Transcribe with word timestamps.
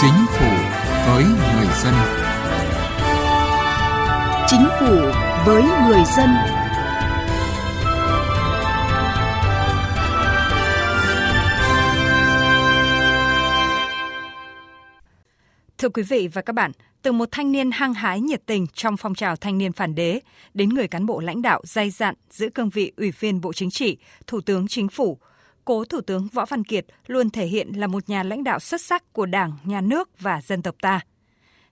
Chính 0.00 0.26
phủ 0.28 0.50
với 1.06 1.24
người 1.24 1.66
dân. 1.82 1.94
Chính 4.46 4.66
phủ 4.80 4.96
với 5.46 5.62
người 5.62 6.02
dân. 6.16 6.30
Thưa 15.78 15.88
quý 15.88 16.02
vị 16.02 16.28
và 16.32 16.42
các 16.42 16.52
bạn, 16.52 16.72
từ 17.02 17.12
một 17.12 17.28
thanh 17.32 17.52
niên 17.52 17.70
hăng 17.70 17.94
hái 17.94 18.20
nhiệt 18.20 18.42
tình 18.46 18.66
trong 18.74 18.96
phong 18.96 19.14
trào 19.14 19.36
thanh 19.36 19.58
niên 19.58 19.72
phản 19.72 19.94
đế 19.94 20.20
đến 20.54 20.68
người 20.68 20.88
cán 20.88 21.06
bộ 21.06 21.20
lãnh 21.20 21.42
đạo 21.42 21.60
dày 21.64 21.90
dặn 21.90 22.14
giữ 22.30 22.50
cương 22.54 22.70
vị 22.70 22.92
Ủy 22.96 23.10
viên 23.10 23.40
Bộ 23.40 23.52
Chính 23.52 23.70
trị, 23.70 23.96
Thủ 24.26 24.40
tướng 24.40 24.68
Chính 24.68 24.88
phủ, 24.88 25.18
cố 25.64 25.84
Thủ 25.84 26.00
tướng 26.00 26.28
Võ 26.32 26.46
Văn 26.46 26.64
Kiệt 26.64 26.86
luôn 27.06 27.30
thể 27.30 27.46
hiện 27.46 27.72
là 27.76 27.86
một 27.86 28.08
nhà 28.08 28.22
lãnh 28.22 28.44
đạo 28.44 28.60
xuất 28.60 28.80
sắc 28.80 29.12
của 29.12 29.26
Đảng, 29.26 29.52
Nhà 29.64 29.80
nước 29.80 30.10
và 30.20 30.40
dân 30.40 30.62
tộc 30.62 30.74
ta. 30.80 31.00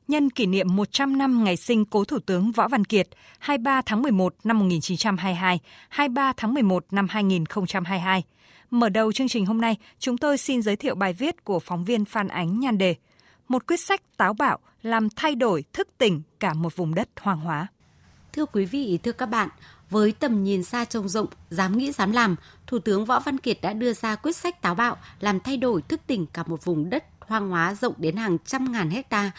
Nhân 0.08 0.30
kỷ 0.30 0.46
niệm 0.46 0.76
100 0.76 1.18
năm 1.18 1.44
ngày 1.44 1.56
sinh 1.56 1.84
cố 1.84 2.04
Thủ 2.04 2.18
tướng 2.18 2.52
Võ 2.52 2.68
Văn 2.68 2.84
Kiệt 2.84 3.08
23 3.38 3.82
tháng 3.86 4.02
11 4.02 4.34
năm 4.44 4.58
1922, 4.58 5.60
23 5.88 6.32
tháng 6.36 6.54
11 6.54 6.84
năm 6.90 7.06
2022. 7.10 8.22
Mở 8.70 8.88
đầu 8.88 9.12
chương 9.12 9.28
trình 9.28 9.46
hôm 9.46 9.60
nay, 9.60 9.76
chúng 9.98 10.18
tôi 10.18 10.38
xin 10.38 10.62
giới 10.62 10.76
thiệu 10.76 10.94
bài 10.94 11.12
viết 11.12 11.44
của 11.44 11.60
phóng 11.60 11.84
viên 11.84 12.04
Phan 12.04 12.28
Ánh 12.28 12.60
nhan 12.60 12.78
đề 12.78 12.94
Một 13.48 13.66
quyết 13.66 13.80
sách 13.80 14.00
táo 14.16 14.34
bạo 14.34 14.58
làm 14.82 15.08
thay 15.16 15.34
đổi 15.34 15.64
thức 15.72 15.88
tỉnh 15.98 16.22
cả 16.40 16.54
một 16.54 16.76
vùng 16.76 16.94
đất 16.94 17.08
hoang 17.20 17.40
hóa. 17.40 17.66
Thưa 18.32 18.46
quý 18.46 18.64
vị, 18.64 18.98
thưa 19.02 19.12
các 19.12 19.26
bạn, 19.26 19.48
với 19.90 20.12
tầm 20.12 20.44
nhìn 20.44 20.62
xa 20.62 20.84
trông 20.84 21.08
rộng, 21.08 21.26
dám 21.50 21.78
nghĩ 21.78 21.92
dám 21.92 22.12
làm, 22.12 22.36
Thủ 22.66 22.78
tướng 22.78 23.04
Võ 23.04 23.20
Văn 23.20 23.38
Kiệt 23.38 23.58
đã 23.62 23.72
đưa 23.72 23.92
ra 23.92 24.16
quyết 24.16 24.36
sách 24.36 24.62
táo 24.62 24.74
bạo 24.74 24.96
làm 25.20 25.40
thay 25.40 25.56
đổi 25.56 25.82
thức 25.82 26.00
tỉnh 26.06 26.26
cả 26.26 26.44
một 26.46 26.64
vùng 26.64 26.90
đất 26.90 27.04
hoang 27.20 27.48
hóa 27.50 27.74
rộng 27.74 27.94
đến 27.98 28.16
hàng 28.16 28.38
trăm 28.44 28.72
ngàn 28.72 28.90
hecta 28.90 29.30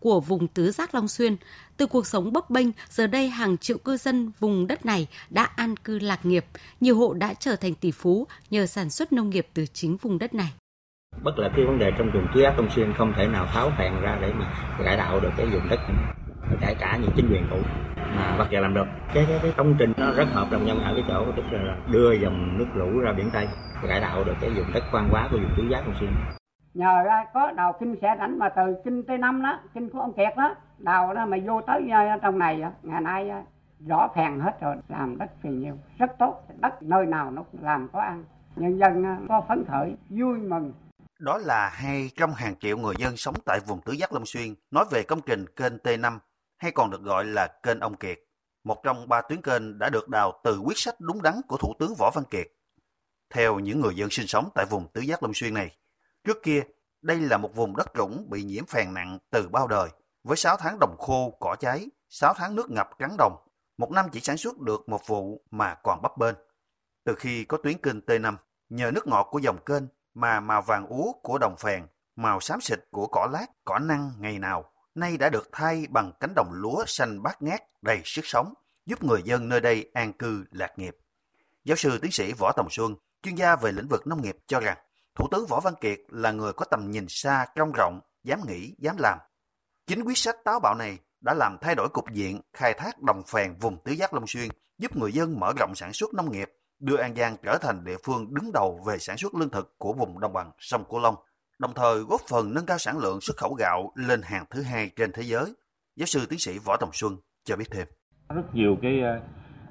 của 0.00 0.20
vùng 0.20 0.48
tứ 0.48 0.70
giác 0.70 0.94
Long 0.94 1.08
Xuyên. 1.08 1.36
Từ 1.76 1.86
cuộc 1.86 2.06
sống 2.06 2.32
bấp 2.32 2.50
bênh, 2.50 2.66
giờ 2.90 3.06
đây 3.06 3.28
hàng 3.28 3.58
triệu 3.58 3.78
cư 3.78 3.96
dân 3.96 4.32
vùng 4.40 4.66
đất 4.66 4.86
này 4.86 5.08
đã 5.30 5.44
an 5.44 5.76
cư 5.76 5.98
lạc 5.98 6.26
nghiệp. 6.26 6.44
Nhiều 6.80 6.96
hộ 6.96 7.12
đã 7.14 7.34
trở 7.34 7.56
thành 7.56 7.74
tỷ 7.74 7.90
phú 7.90 8.26
nhờ 8.50 8.66
sản 8.66 8.90
xuất 8.90 9.12
nông 9.12 9.30
nghiệp 9.30 9.46
từ 9.54 9.66
chính 9.66 9.96
vùng 9.96 10.18
đất 10.18 10.34
này. 10.34 10.52
Bất 11.22 11.38
là 11.38 11.48
cái 11.56 11.64
vấn 11.66 11.78
đề 11.78 11.90
trong 11.98 12.10
vùng 12.14 12.26
tứ 12.34 12.42
giác 12.42 12.54
Long 12.56 12.70
Xuyên 12.74 12.92
không 12.98 13.12
thể 13.16 13.26
nào 13.26 13.46
tháo 13.52 13.70
hàng 13.70 14.00
ra 14.02 14.18
để 14.22 14.32
mà 14.32 14.74
cải 14.84 14.96
tạo 14.96 15.20
được 15.20 15.30
cái 15.36 15.46
vùng 15.46 15.68
đất 15.68 15.80
kể 16.60 16.74
cả 16.80 16.98
những 17.02 17.10
chính 17.16 17.28
quyền 17.30 17.46
cũ 17.50 17.56
mà 17.96 18.36
bắt 18.38 18.46
giờ 18.50 18.60
làm 18.60 18.74
được. 18.74 18.86
Cái 19.14 19.24
cái, 19.28 19.38
cái 19.42 19.52
công 19.56 19.76
trình 19.78 19.92
nó 19.96 20.12
rất 20.12 20.28
hợp 20.32 20.48
đồng 20.50 20.66
nhau 20.66 20.76
ở 20.84 20.92
cái 20.94 21.04
chỗ 21.08 21.26
tức 21.36 21.42
là 21.50 21.76
đưa 21.92 22.12
dòng 22.12 22.58
nước 22.58 22.66
lũ 22.74 23.00
ra 23.00 23.12
biển 23.12 23.30
tây 23.32 23.48
cải 23.88 24.00
tạo 24.00 24.24
được 24.24 24.34
cái 24.40 24.50
vùng 24.50 24.72
đất 24.74 24.84
quan 24.92 25.08
hóa 25.08 25.28
của 25.30 25.36
vùng 25.36 25.54
tứ 25.56 25.62
giác 25.70 25.80
long 25.86 25.96
xuyên. 26.00 26.10
Nhờ 26.74 27.02
ra 27.04 27.24
có 27.34 27.52
đào 27.52 27.76
kinh 27.80 27.96
sẽ 28.02 28.16
rảnh 28.18 28.38
mà 28.38 28.48
từ 28.48 28.62
kinh 28.84 29.02
tây 29.02 29.18
năm 29.18 29.42
đó 29.42 29.58
kinh 29.74 29.88
của 29.90 30.00
ông 30.00 30.12
kiệt 30.12 30.36
đó 30.36 30.54
đào 30.78 31.14
đó 31.14 31.26
mà 31.26 31.36
vô 31.46 31.60
tới 31.66 31.82
trong 32.22 32.38
này 32.38 32.62
ngày 32.82 33.00
nay 33.00 33.30
rõ 33.86 34.08
phèn 34.16 34.40
hết 34.40 34.60
rồi 34.60 34.76
làm 34.88 35.18
đất 35.18 35.30
phì 35.42 35.50
nhiều 35.50 35.78
rất 35.98 36.10
tốt 36.18 36.42
đất 36.60 36.82
nơi 36.82 37.06
nào 37.06 37.30
nó 37.30 37.42
cũng 37.52 37.64
làm 37.64 37.88
có 37.92 38.00
ăn. 38.00 38.24
Nhân 38.56 38.78
dân 38.78 39.26
có 39.28 39.42
phấn 39.48 39.64
khởi 39.68 39.96
vui 40.08 40.38
mừng. 40.38 40.72
Đó 41.20 41.38
là 41.38 41.68
hai 41.72 42.10
trong 42.16 42.32
hàng 42.32 42.54
triệu 42.60 42.78
người 42.78 42.94
dân 42.98 43.16
sống 43.16 43.34
tại 43.46 43.60
vùng 43.66 43.80
tứ 43.80 43.92
giác 43.92 44.12
Long 44.12 44.26
Xuyên 44.26 44.54
nói 44.70 44.84
về 44.90 45.02
công 45.02 45.20
trình 45.26 45.44
kênh 45.56 45.76
T5 45.76 46.18
hay 46.60 46.72
còn 46.72 46.90
được 46.90 47.02
gọi 47.02 47.24
là 47.24 47.46
kênh 47.62 47.80
ông 47.80 47.96
Kiệt, 47.96 48.18
một 48.64 48.82
trong 48.82 49.08
ba 49.08 49.20
tuyến 49.20 49.42
kênh 49.42 49.78
đã 49.78 49.88
được 49.88 50.08
đào 50.08 50.40
từ 50.44 50.58
quyết 50.58 50.78
sách 50.78 51.00
đúng 51.00 51.22
đắn 51.22 51.40
của 51.48 51.56
Thủ 51.56 51.74
tướng 51.78 51.94
Võ 51.98 52.10
Văn 52.14 52.24
Kiệt. 52.24 52.46
Theo 53.30 53.58
những 53.58 53.80
người 53.80 53.94
dân 53.94 54.10
sinh 54.10 54.26
sống 54.26 54.48
tại 54.54 54.66
vùng 54.70 54.88
tứ 54.92 55.00
giác 55.00 55.22
Long 55.22 55.34
Xuyên 55.34 55.54
này, 55.54 55.76
trước 56.24 56.36
kia 56.42 56.62
đây 57.02 57.20
là 57.20 57.36
một 57.36 57.54
vùng 57.54 57.76
đất 57.76 57.86
trũng 57.94 58.30
bị 58.30 58.42
nhiễm 58.42 58.66
phèn 58.66 58.94
nặng 58.94 59.18
từ 59.30 59.48
bao 59.48 59.68
đời, 59.68 59.88
với 60.24 60.36
6 60.36 60.56
tháng 60.56 60.78
đồng 60.80 60.96
khô, 60.98 61.36
cỏ 61.40 61.56
cháy, 61.60 61.88
6 62.08 62.34
tháng 62.34 62.54
nước 62.54 62.70
ngập 62.70 62.90
trắng 62.98 63.16
đồng, 63.18 63.36
một 63.78 63.90
năm 63.90 64.06
chỉ 64.12 64.20
sản 64.20 64.36
xuất 64.36 64.58
được 64.58 64.88
một 64.88 65.06
vụ 65.06 65.44
mà 65.50 65.74
còn 65.74 66.02
bấp 66.02 66.18
bênh. 66.18 66.34
Từ 67.04 67.14
khi 67.14 67.44
có 67.44 67.56
tuyến 67.56 67.78
kênh 67.78 68.00
T5, 68.00 68.36
nhờ 68.68 68.90
nước 68.94 69.06
ngọt 69.06 69.28
của 69.30 69.38
dòng 69.38 69.64
kênh 69.66 69.82
mà 70.14 70.40
màu 70.40 70.62
vàng 70.62 70.86
úa 70.86 71.12
của 71.22 71.38
đồng 71.38 71.56
phèn, 71.56 71.86
màu 72.16 72.40
xám 72.40 72.60
xịt 72.60 72.78
của 72.90 73.06
cỏ 73.06 73.28
lát, 73.32 73.46
cỏ 73.64 73.78
năng 73.78 74.12
ngày 74.18 74.38
nào 74.38 74.72
nay 75.00 75.16
đã 75.16 75.28
được 75.28 75.48
thay 75.52 75.86
bằng 75.90 76.12
cánh 76.20 76.32
đồng 76.36 76.52
lúa 76.52 76.84
xanh 76.86 77.22
bát 77.22 77.42
ngát 77.42 77.62
đầy 77.82 78.02
sức 78.04 78.22
sống, 78.24 78.54
giúp 78.86 79.04
người 79.04 79.22
dân 79.24 79.48
nơi 79.48 79.60
đây 79.60 79.90
an 79.94 80.12
cư 80.12 80.44
lạc 80.50 80.78
nghiệp. 80.78 80.96
Giáo 81.64 81.76
sư 81.76 81.98
tiến 82.02 82.12
sĩ 82.12 82.32
Võ 82.32 82.52
Tòng 82.56 82.70
Xuân, 82.70 82.94
chuyên 83.22 83.34
gia 83.34 83.56
về 83.56 83.72
lĩnh 83.72 83.88
vực 83.88 84.06
nông 84.06 84.22
nghiệp 84.22 84.36
cho 84.46 84.60
rằng, 84.60 84.78
Thủ 85.14 85.28
tướng 85.30 85.46
Võ 85.46 85.60
Văn 85.60 85.74
Kiệt 85.80 85.98
là 86.08 86.32
người 86.32 86.52
có 86.52 86.64
tầm 86.64 86.90
nhìn 86.90 87.06
xa, 87.08 87.46
trong 87.54 87.72
rộng, 87.72 88.00
dám 88.24 88.40
nghĩ, 88.46 88.74
dám 88.78 88.96
làm. 88.98 89.18
Chính 89.86 90.04
quyết 90.04 90.18
sách 90.18 90.36
táo 90.44 90.60
bạo 90.60 90.74
này 90.74 90.98
đã 91.20 91.34
làm 91.34 91.56
thay 91.60 91.74
đổi 91.74 91.88
cục 91.88 92.10
diện 92.12 92.40
khai 92.52 92.74
thác 92.74 93.02
đồng 93.02 93.22
phèn 93.26 93.56
vùng 93.60 93.82
tứ 93.84 93.92
giác 93.92 94.14
Long 94.14 94.26
Xuyên, 94.26 94.48
giúp 94.78 94.96
người 94.96 95.12
dân 95.12 95.40
mở 95.40 95.52
rộng 95.58 95.72
sản 95.74 95.92
xuất 95.92 96.14
nông 96.14 96.32
nghiệp, 96.32 96.52
đưa 96.78 96.96
An 96.96 97.14
Giang 97.16 97.36
trở 97.42 97.58
thành 97.58 97.84
địa 97.84 97.96
phương 98.04 98.34
đứng 98.34 98.52
đầu 98.52 98.82
về 98.86 98.98
sản 98.98 99.16
xuất 99.18 99.34
lương 99.34 99.50
thực 99.50 99.78
của 99.78 99.92
vùng 99.92 100.20
đồng 100.20 100.32
bằng 100.32 100.50
sông 100.58 100.84
Cửu 100.84 100.98
Long 100.98 101.16
đồng 101.60 101.74
thời 101.74 101.98
góp 102.08 102.20
phần 102.30 102.54
nâng 102.54 102.66
cao 102.66 102.78
sản 102.78 102.98
lượng 102.98 103.20
xuất 103.20 103.36
khẩu 103.36 103.54
gạo 103.54 103.92
lên 103.94 104.20
hàng 104.22 104.44
thứ 104.50 104.62
hai 104.62 104.90
trên 104.96 105.12
thế 105.12 105.22
giới. 105.22 105.44
Giáo 105.96 106.06
sư 106.06 106.26
tiến 106.30 106.38
sĩ 106.38 106.58
Võ 106.64 106.76
Tòng 106.76 106.90
Xuân 106.92 107.12
cho 107.44 107.56
biết 107.56 107.64
thêm. 107.70 107.86
Rất 108.28 108.54
nhiều 108.54 108.76
cái 108.82 109.00
ờ, 109.00 109.20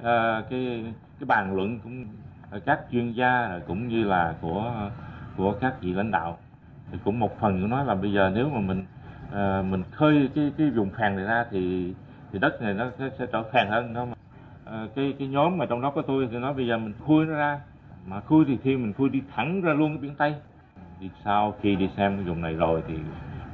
ờ, 0.01 0.45
cái 0.49 0.93
cái 1.19 1.25
bàn 1.25 1.55
luận 1.55 1.79
cũng 1.83 2.05
ờ, 2.51 2.59
các 2.65 2.79
chuyên 2.91 3.11
gia 3.11 3.59
cũng 3.67 3.87
như 3.87 4.03
là 4.03 4.35
của 4.41 4.89
của 5.37 5.55
các 5.61 5.73
vị 5.81 5.93
lãnh 5.93 6.11
đạo 6.11 6.37
thì 6.91 6.97
cũng 7.05 7.19
một 7.19 7.39
phần 7.39 7.61
cũng 7.61 7.69
nói 7.69 7.85
là 7.85 7.95
bây 7.95 8.13
giờ 8.13 8.31
nếu 8.35 8.49
mà 8.49 8.59
mình 8.59 8.85
mình 9.71 9.83
khơi 9.91 10.29
cái 10.35 10.51
cái 10.57 10.69
vùng 10.69 10.89
phèn 10.89 11.15
này 11.15 11.25
ra 11.25 11.45
thì 11.51 11.93
thì 12.31 12.39
đất 12.39 12.61
này 12.61 12.73
nó 12.73 12.91
sẽ 13.19 13.25
trở 13.31 13.43
phèn 13.53 13.67
hơn 13.67 13.93
đó 13.93 14.05
mà 14.05 14.15
cái 14.95 15.13
cái 15.19 15.27
nhóm 15.27 15.57
mà 15.57 15.65
trong 15.65 15.81
đó 15.81 15.91
có 15.95 16.01
tôi 16.07 16.27
thì 16.31 16.37
nói 16.37 16.53
bây 16.53 16.67
giờ 16.67 16.77
mình 16.77 16.93
khui 17.05 17.25
nó 17.25 17.33
ra 17.33 17.59
mà 18.07 18.21
khui 18.21 18.45
thì 18.47 18.57
khi 18.63 18.77
mình 18.77 18.93
khui 18.93 19.09
đi 19.09 19.21
thẳng 19.35 19.61
ra 19.61 19.73
luôn 19.73 19.89
cái 19.89 20.01
biển 20.01 20.15
tây 20.15 20.35
sau 21.25 21.55
khi 21.61 21.75
đi 21.75 21.89
xem 21.97 22.25
vùng 22.25 22.41
này 22.41 22.53
rồi 22.53 22.83
thì 22.87 22.93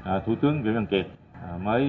à, 0.04 0.22
thủ 0.26 0.36
tướng 0.42 0.62
Nguyễn 0.62 0.76
Văn 0.76 0.86
Kiệt 0.86 1.08
à, 1.34 1.58
mới 1.58 1.84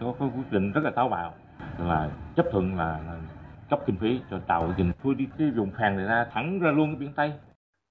có, 0.00 0.14
có 0.18 0.26
quyết 0.26 0.50
định 0.50 0.72
rất 0.72 0.80
là 0.84 0.90
táo 0.96 1.08
bạo 1.08 1.34
là 1.78 2.10
chấp 2.36 2.46
thuận 2.52 2.76
là, 2.76 3.00
là 3.06 3.20
cấp 3.70 3.80
kinh 3.86 3.96
phí 4.00 4.20
cho 4.30 4.38
tàu 4.48 4.74
dừng 4.78 4.92
thôi 5.02 5.14
đi 5.14 5.26
cái 5.38 5.50
vùng 5.50 5.70
phèn 5.70 5.96
này 5.96 6.04
ra 6.04 6.26
thẳng 6.32 6.60
ra 6.60 6.70
luôn 6.70 6.86
cái 6.86 6.96
biển 6.96 7.12
Tây. 7.16 7.32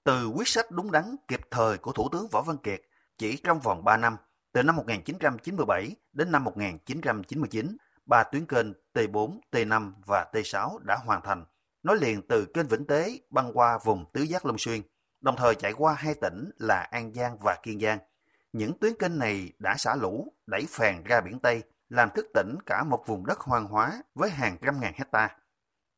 Từ 0.04 0.28
quyết 0.28 0.48
sách 0.48 0.66
đúng 0.72 0.92
đắn 0.92 1.16
kịp 1.28 1.40
thời 1.52 1.78
của 1.78 1.92
Thủ 1.92 2.10
tướng 2.12 2.28
Võ 2.32 2.42
Văn 2.42 2.58
Kiệt 2.58 2.82
chỉ 3.18 3.38
trong 3.44 3.60
vòng 3.60 3.84
3 3.84 3.98
năm, 3.98 4.18
từ 4.54 4.64
năm 4.64 4.76
1997 4.76 5.96
đến 6.14 6.32
năm 6.32 6.44
1999, 6.44 7.78
ba 8.06 8.24
tuyến 8.24 8.46
kênh 8.46 8.68
T4, 8.94 9.40
T5 9.52 9.92
và 10.06 10.26
T6 10.34 10.78
đã 10.84 10.98
hoàn 11.06 11.22
thành, 11.22 11.46
nối 11.84 11.98
liền 11.98 12.22
từ 12.30 12.46
kênh 12.54 12.68
Vĩnh 12.68 12.86
Tế 12.86 13.20
băng 13.30 13.58
qua 13.58 13.80
vùng 13.84 14.06
Tứ 14.14 14.22
Giác 14.22 14.46
Long 14.46 14.58
Xuyên 14.58 14.82
đồng 15.22 15.36
thời 15.36 15.56
chạy 15.56 15.74
qua 15.74 15.94
hai 15.94 16.14
tỉnh 16.22 16.52
là 16.58 16.80
An 16.80 17.14
Giang 17.14 17.38
và 17.38 17.58
Kiên 17.64 17.80
Giang. 17.80 18.00
Những 18.54 18.80
tuyến 18.80 18.94
kênh 19.00 19.20
này 19.20 19.54
đã 19.60 19.76
xả 19.78 19.96
lũ, 19.96 20.34
đẩy 20.48 20.66
phèn 20.70 21.04
ra 21.04 21.22
biển 21.22 21.40
Tây, 21.40 21.64
làm 21.90 22.10
thức 22.16 22.26
tỉnh 22.34 22.56
cả 22.66 22.84
một 22.84 23.04
vùng 23.08 23.26
đất 23.26 23.40
hoang 23.40 23.66
hóa 23.66 24.02
với 24.16 24.30
hàng 24.30 24.58
trăm 24.66 24.80
ngàn 24.80 24.94
hecta. 24.98 25.38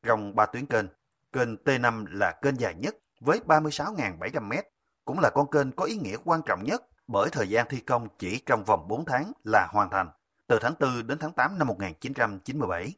Trong 0.02 0.34
ba 0.34 0.46
tuyến 0.46 0.66
kênh, 0.66 0.86
kênh 1.32 1.56
T5 1.56 2.06
là 2.10 2.32
kênh 2.42 2.60
dài 2.60 2.74
nhất 2.74 2.96
với 3.20 3.40
36.700 3.46 4.42
mét, 4.48 4.64
cũng 5.04 5.20
là 5.20 5.30
con 5.30 5.50
kênh 5.50 5.72
có 5.72 5.84
ý 5.84 5.96
nghĩa 5.96 6.16
quan 6.24 6.40
trọng 6.46 6.64
nhất 6.64 6.82
bởi 7.06 7.28
thời 7.32 7.48
gian 7.48 7.66
thi 7.68 7.80
công 7.80 8.08
chỉ 8.18 8.42
trong 8.46 8.64
vòng 8.64 8.88
4 8.88 9.04
tháng 9.04 9.32
là 9.44 9.68
hoàn 9.70 9.90
thành, 9.90 10.10
từ 10.46 10.58
tháng 10.60 10.74
4 10.80 11.06
đến 11.06 11.18
tháng 11.18 11.32
8 11.32 11.58
năm 11.58 11.68
1997. 11.68 12.92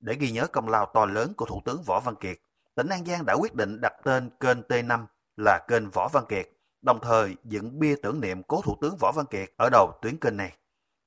Để 0.00 0.14
ghi 0.20 0.30
nhớ 0.30 0.46
công 0.46 0.68
lao 0.68 0.90
to 0.94 1.06
lớn 1.06 1.32
của 1.36 1.46
Thủ 1.46 1.62
tướng 1.64 1.82
Võ 1.82 2.00
Văn 2.00 2.14
Kiệt, 2.20 2.36
tỉnh 2.74 2.88
An 2.88 3.04
Giang 3.04 3.26
đã 3.26 3.34
quyết 3.34 3.54
định 3.54 3.80
đặt 3.80 3.92
tên 4.04 4.30
kênh 4.40 4.60
T5 4.60 5.06
là 5.36 5.58
kênh 5.68 5.90
Võ 5.90 6.08
Văn 6.12 6.24
Kiệt, 6.28 6.48
đồng 6.82 6.98
thời 7.02 7.36
dựng 7.44 7.78
bia 7.78 7.94
tưởng 8.02 8.20
niệm 8.20 8.42
cố 8.42 8.62
Thủ 8.62 8.76
tướng 8.80 8.96
Võ 9.00 9.12
Văn 9.12 9.26
Kiệt 9.26 9.48
ở 9.56 9.68
đầu 9.72 9.92
tuyến 10.02 10.16
kênh 10.18 10.36
này. 10.36 10.56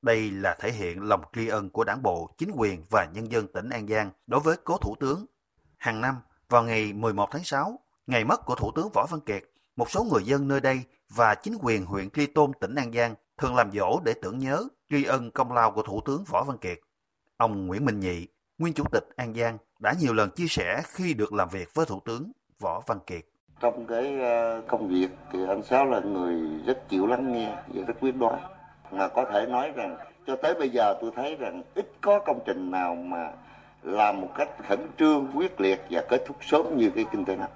Đây 0.02 0.32
là 0.32 0.56
thể 0.60 0.72
hiện 0.72 1.04
lòng 1.04 1.22
tri 1.34 1.48
ân 1.48 1.70
của 1.70 1.84
đảng 1.84 2.04
bộ, 2.04 2.36
chính 2.38 2.52
quyền 2.56 2.84
và 2.90 3.06
nhân 3.14 3.32
dân 3.32 3.48
tỉnh 3.48 3.70
An 3.70 3.88
Giang 3.88 4.12
đối 4.28 4.40
với 4.40 4.58
cố 4.64 4.78
Thủ 4.78 4.96
tướng. 5.00 5.26
Hàng 5.78 6.02
năm, 6.02 6.16
vào 6.50 6.64
ngày 6.64 6.94
11 6.94 7.30
tháng 7.32 7.44
6, 7.44 7.80
ngày 8.08 8.24
mất 8.24 8.46
của 8.46 8.56
Thủ 8.56 8.72
tướng 8.76 8.90
Võ 8.94 9.06
Văn 9.10 9.22
Kiệt, 9.22 9.44
một 9.76 9.92
số 9.92 10.04
người 10.04 10.24
dân 10.24 10.48
nơi 10.48 10.60
đây 10.60 10.84
và 11.10 11.36
chính 11.36 11.58
quyền 11.62 11.86
huyện 11.86 12.10
Tri 12.10 12.26
Tôn 12.26 12.52
tỉnh 12.62 12.76
An 12.76 12.94
Giang 12.94 13.16
thường 13.38 13.56
làm 13.56 13.72
dỗ 13.72 14.00
để 14.06 14.14
tưởng 14.22 14.40
nhớ, 14.40 14.64
tri 14.90 15.04
ân 15.04 15.32
công 15.32 15.52
lao 15.52 15.72
của 15.72 15.82
Thủ 15.82 16.02
tướng 16.06 16.24
Võ 16.24 16.44
Văn 16.44 16.58
Kiệt. 16.58 16.80
Ông 17.38 17.68
Nguyễn 17.68 17.86
Minh 17.86 18.00
Nhị, 18.00 18.28
nguyên 18.58 18.74
Chủ 18.74 18.84
tịch 18.92 19.08
An 19.16 19.34
Giang, 19.34 19.58
đã 19.80 19.94
nhiều 20.00 20.14
lần 20.14 20.30
chia 20.30 20.48
sẻ 20.48 20.82
khi 20.86 21.14
được 21.14 21.34
làm 21.34 21.50
việc 21.50 21.74
với 21.74 21.86
Thủ 21.86 22.02
tướng 22.06 22.32
Võ 22.60 22.82
Văn 22.88 23.00
Kiệt. 23.08 23.26
Trong 23.60 23.86
cái 23.86 24.20
ờ, 24.22 24.62
công 24.68 24.88
việc 24.88 25.08
thì 25.32 25.40
anh 25.48 25.64
Sáu 25.64 25.86
là 25.86 26.00
người 26.00 26.42
rất 26.66 26.90
chịu 26.90 27.08
lắng 27.08 27.34
nghe 27.34 27.56
và 27.68 27.84
rất 27.88 27.94
quyết 28.02 28.16
đoán. 28.16 28.40
Mà 28.92 29.08
có 29.08 29.26
thể 29.26 29.46
nói 29.46 29.72
rằng 29.76 29.98
cho 30.28 30.36
tới 30.36 30.54
bây 30.54 30.70
giờ 30.70 30.94
tôi 31.02 31.12
thấy 31.16 31.36
rằng 31.36 31.64
ít 31.76 31.92
có 32.02 32.20
công 32.20 32.40
trình 32.46 32.72
nào 32.72 32.96
mà 32.96 33.32
làm 33.84 34.22
một 34.22 34.30
cách 34.36 34.50
khẩn 34.68 34.80
trương, 35.00 35.28
quyết 35.36 35.62
liệt 35.62 35.82
và 35.90 36.02
kết 36.10 36.24
thúc 36.28 36.38
sớm 36.42 36.78
như 36.78 36.92
cái 36.96 37.06
kinh 37.12 37.26
tế 37.26 37.36
này. 37.36 37.50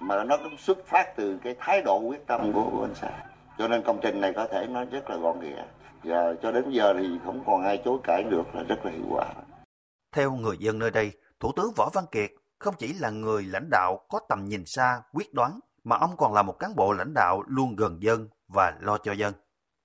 Mà 0.00 0.24
nó 0.24 0.36
cũng 0.36 0.56
xuất 0.58 0.86
phát 0.86 1.16
từ 1.16 1.38
cái 1.42 1.54
thái 1.58 1.82
độ 1.82 1.98
quyết 1.98 2.26
tâm 2.26 2.52
của, 2.52 2.68
của 2.72 2.82
anh 2.82 2.94
Sáu. 2.94 3.10
Cho 3.58 3.68
nên 3.68 3.82
công 3.82 3.98
trình 4.02 4.20
này 4.20 4.32
có 4.32 4.46
thể 4.46 4.66
nói 4.66 4.86
rất 4.90 5.10
là 5.10 5.16
gọn 5.16 5.40
ghẽ. 5.40 5.64
và 6.04 6.34
cho 6.42 6.52
đến 6.52 6.70
giờ 6.70 6.94
thì 6.98 7.08
không 7.24 7.42
còn 7.46 7.64
ai 7.64 7.82
chối 7.84 7.98
cãi 8.04 8.22
được 8.22 8.54
là 8.54 8.62
rất 8.62 8.84
là 8.84 8.90
hiệu 8.90 9.06
quả. 9.10 9.26
Theo 10.12 10.32
người 10.32 10.56
dân 10.58 10.78
nơi 10.78 10.90
đây, 10.90 11.12
Thủ 11.40 11.52
tướng 11.56 11.72
Võ 11.76 11.90
Văn 11.94 12.04
Kiệt 12.12 12.30
không 12.58 12.74
chỉ 12.78 12.92
là 12.92 13.10
người 13.10 13.42
lãnh 13.42 13.68
đạo 13.70 14.06
có 14.08 14.20
tầm 14.28 14.44
nhìn 14.44 14.66
xa, 14.66 15.02
quyết 15.12 15.34
đoán, 15.34 15.60
mà 15.84 15.96
ông 15.96 16.16
còn 16.16 16.34
là 16.34 16.42
một 16.42 16.58
cán 16.58 16.76
bộ 16.76 16.92
lãnh 16.92 17.14
đạo 17.14 17.42
luôn 17.46 17.76
gần 17.76 18.02
dân 18.02 18.28
và 18.48 18.76
lo 18.80 18.98
cho 18.98 19.12
dân. 19.12 19.34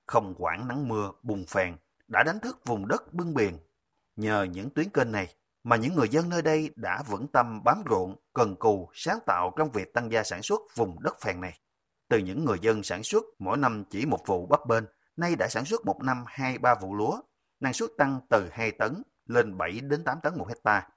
Không 0.07 0.33
quản 0.37 0.67
nắng 0.67 0.87
mưa, 0.87 1.11
bùng 1.23 1.45
phèn, 1.45 1.75
đã 2.07 2.23
đánh 2.23 2.39
thức 2.39 2.61
vùng 2.65 2.87
đất 2.87 3.13
bưng 3.13 3.33
biển. 3.33 3.57
Nhờ 4.15 4.43
những 4.43 4.69
tuyến 4.69 4.89
kênh 4.89 5.11
này 5.11 5.35
mà 5.63 5.75
những 5.75 5.95
người 5.95 6.09
dân 6.09 6.29
nơi 6.29 6.41
đây 6.41 6.71
đã 6.75 7.03
vững 7.07 7.27
tâm 7.27 7.63
bám 7.63 7.83
ruộng, 7.89 8.15
cần 8.33 8.55
cù, 8.55 8.89
sáng 8.93 9.19
tạo 9.25 9.53
trong 9.57 9.71
việc 9.71 9.93
tăng 9.93 10.11
gia 10.11 10.23
sản 10.23 10.41
xuất 10.41 10.61
vùng 10.75 11.03
đất 11.03 11.21
phèn 11.21 11.41
này. 11.41 11.59
Từ 12.09 12.17
những 12.17 12.45
người 12.45 12.57
dân 12.61 12.83
sản 12.83 13.03
xuất 13.03 13.23
mỗi 13.39 13.57
năm 13.57 13.83
chỉ 13.89 14.05
một 14.05 14.19
vụ 14.25 14.45
bắp 14.45 14.65
bên, 14.67 14.85
nay 15.17 15.35
đã 15.35 15.47
sản 15.47 15.65
xuất 15.65 15.85
một 15.85 16.03
năm 16.03 16.23
hai 16.27 16.57
ba 16.57 16.75
vụ 16.75 16.95
lúa, 16.95 17.21
năng 17.59 17.73
suất 17.73 17.89
tăng 17.97 18.19
từ 18.29 18.49
2 18.51 18.71
tấn 18.71 19.03
lên 19.25 19.57
7 19.57 19.79
đến 19.81 20.03
8 20.03 20.17
tấn 20.23 20.37
một 20.37 20.47
hecta. 20.47 20.87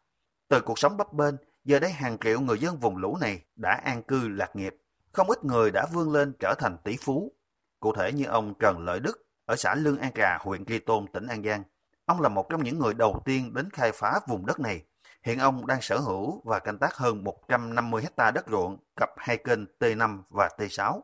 Từ 0.49 0.61
cuộc 0.61 0.79
sống 0.79 0.97
bắp 0.97 1.13
bên, 1.13 1.37
giờ 1.65 1.79
đây 1.79 1.91
hàng 1.91 2.19
triệu 2.19 2.41
người 2.41 2.59
dân 2.59 2.77
vùng 2.77 2.97
lũ 2.97 3.17
này 3.21 3.43
đã 3.57 3.81
an 3.85 4.03
cư 4.03 4.29
lạc 4.29 4.57
nghiệp. 4.57 4.77
Không 5.13 5.31
ít 5.31 5.45
người 5.45 5.71
đã 5.71 5.87
vươn 5.93 6.13
lên 6.13 6.33
trở 6.41 6.55
thành 6.59 6.77
tỷ 6.85 6.97
phú. 6.97 7.33
Cụ 7.81 7.93
thể 7.93 8.13
như 8.13 8.25
ông 8.25 8.55
Trần 8.59 8.79
Lợi 8.79 9.01
Đức 9.01 9.27
ở 9.45 9.57
xã 9.57 9.75
Lương 9.75 9.99
An 9.99 10.13
Trà, 10.13 10.39
huyện 10.41 10.65
Tri 10.65 10.79
Tôn, 10.79 11.07
tỉnh 11.13 11.27
An 11.27 11.45
Giang. 11.45 11.63
Ông 12.07 12.21
là 12.21 12.29
một 12.29 12.47
trong 12.51 12.65
những 12.65 12.79
người 12.79 12.95
đầu 12.95 13.23
tiên 13.25 13.55
đến 13.55 13.71
khai 13.71 13.93
phá 13.93 14.21
vùng 14.29 14.47
đất 14.47 14.61
này. 14.61 14.85
Hiện 15.23 15.39
ông 15.39 15.67
đang 15.67 15.83
sở 15.83 15.99
hữu 15.99 16.43
và 16.45 16.59
canh 16.59 16.79
tác 16.79 16.95
hơn 16.95 17.25
150 17.25 18.03
hecta 18.03 18.31
đất 18.31 18.45
ruộng 18.51 18.79
cặp 18.97 19.11
hai 19.17 19.37
kênh 19.37 19.65
T5 19.79 20.23
và 20.31 20.49
T6. 20.59 21.01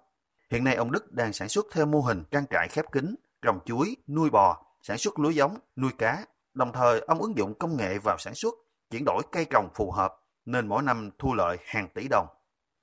Hiện 0.51 0.65
nay 0.65 0.75
ông 0.75 0.93
Đức 0.93 1.13
đang 1.13 1.33
sản 1.33 1.49
xuất 1.49 1.67
theo 1.73 1.87
mô 1.87 2.01
hình 2.01 2.25
trang 2.31 2.45
trại 2.51 2.69
khép 2.69 2.85
kín, 2.93 3.15
trồng 3.43 3.59
chuối, 3.65 3.97
nuôi 4.09 4.31
bò, 4.31 4.63
sản 4.83 4.99
xuất 4.99 5.19
lúa 5.19 5.31
giống, 5.31 5.59
nuôi 5.77 5.91
cá. 5.99 6.25
Đồng 6.55 6.73
thời 6.73 7.01
ông 7.01 7.19
ứng 7.19 7.37
dụng 7.37 7.55
công 7.55 7.77
nghệ 7.77 7.99
vào 7.99 8.19
sản 8.19 8.35
xuất, 8.35 8.55
chuyển 8.91 9.05
đổi 9.05 9.23
cây 9.33 9.45
trồng 9.51 9.69
phù 9.75 9.91
hợp 9.91 10.20
nên 10.51 10.67
mỗi 10.67 10.83
năm 10.83 11.11
thu 11.19 11.35
lợi 11.35 11.57
hàng 11.67 11.89
tỷ 11.95 12.09
đồng. 12.11 12.27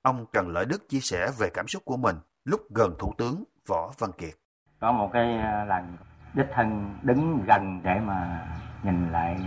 Ông 0.02 0.25
Trần 0.34 0.48
Lợi 0.48 0.66
Đức 0.66 0.90
chia 0.90 1.00
sẻ 1.00 1.28
về 1.40 1.50
cảm 1.54 1.68
xúc 1.68 1.84
của 1.86 1.98
mình 1.98 2.16
lúc 2.46 2.62
gần 2.75 2.96
Thủ 3.00 3.14
tướng 3.18 3.44
Võ 3.68 3.92
Văn 3.98 4.12
Kiệt. 4.18 4.34
Có 4.80 4.92
một 4.92 5.10
cái 5.14 5.38
ờ, 5.38 5.66
lần 5.66 5.98
đích 6.34 6.48
thân 6.54 6.98
đứng 7.02 7.46
gần 7.48 7.81
để 7.84 8.00
mà 8.00 8.48
nhìn 8.84 9.12
lại 9.12 9.40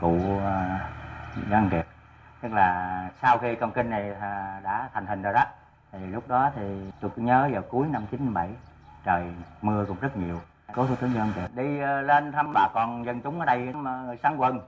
cụ 0.00 0.18
ờ, 0.44 0.78
Văn 1.48 1.68
Kiệt. 1.72 1.86
Tức 2.42 2.52
là 2.52 3.10
sau 3.22 3.38
khi 3.38 3.54
công 3.54 3.72
kinh 3.72 3.90
này 3.90 4.10
ờ, 4.10 4.60
đã 4.62 4.90
thành 4.94 5.06
hình 5.06 5.22
rồi 5.22 5.32
đó, 5.32 5.44
thì 5.92 5.98
lúc 5.98 6.28
đó 6.28 6.50
thì 6.56 6.90
tôi 7.00 7.10
nhớ 7.16 7.48
vào 7.52 7.62
cuối 7.62 7.86
năm 7.88 8.06
97, 8.10 8.48
trời 9.04 9.24
mưa 9.62 9.84
cũng 9.88 10.00
rất 10.00 10.16
nhiều. 10.16 10.40
Cố 10.74 10.86
Thủ 10.86 10.94
tướng 11.00 11.12
Văn 11.14 11.32
Kiệt 11.36 11.50
đi 11.54 11.78
lên 12.02 12.32
thăm 12.32 12.52
bà 12.52 12.68
con 12.74 13.06
dân 13.06 13.20
chúng 13.20 13.40
ở 13.40 13.46
đây 13.46 13.58
mà 13.58 14.16
sáng 14.22 14.40
quân 14.40 14.60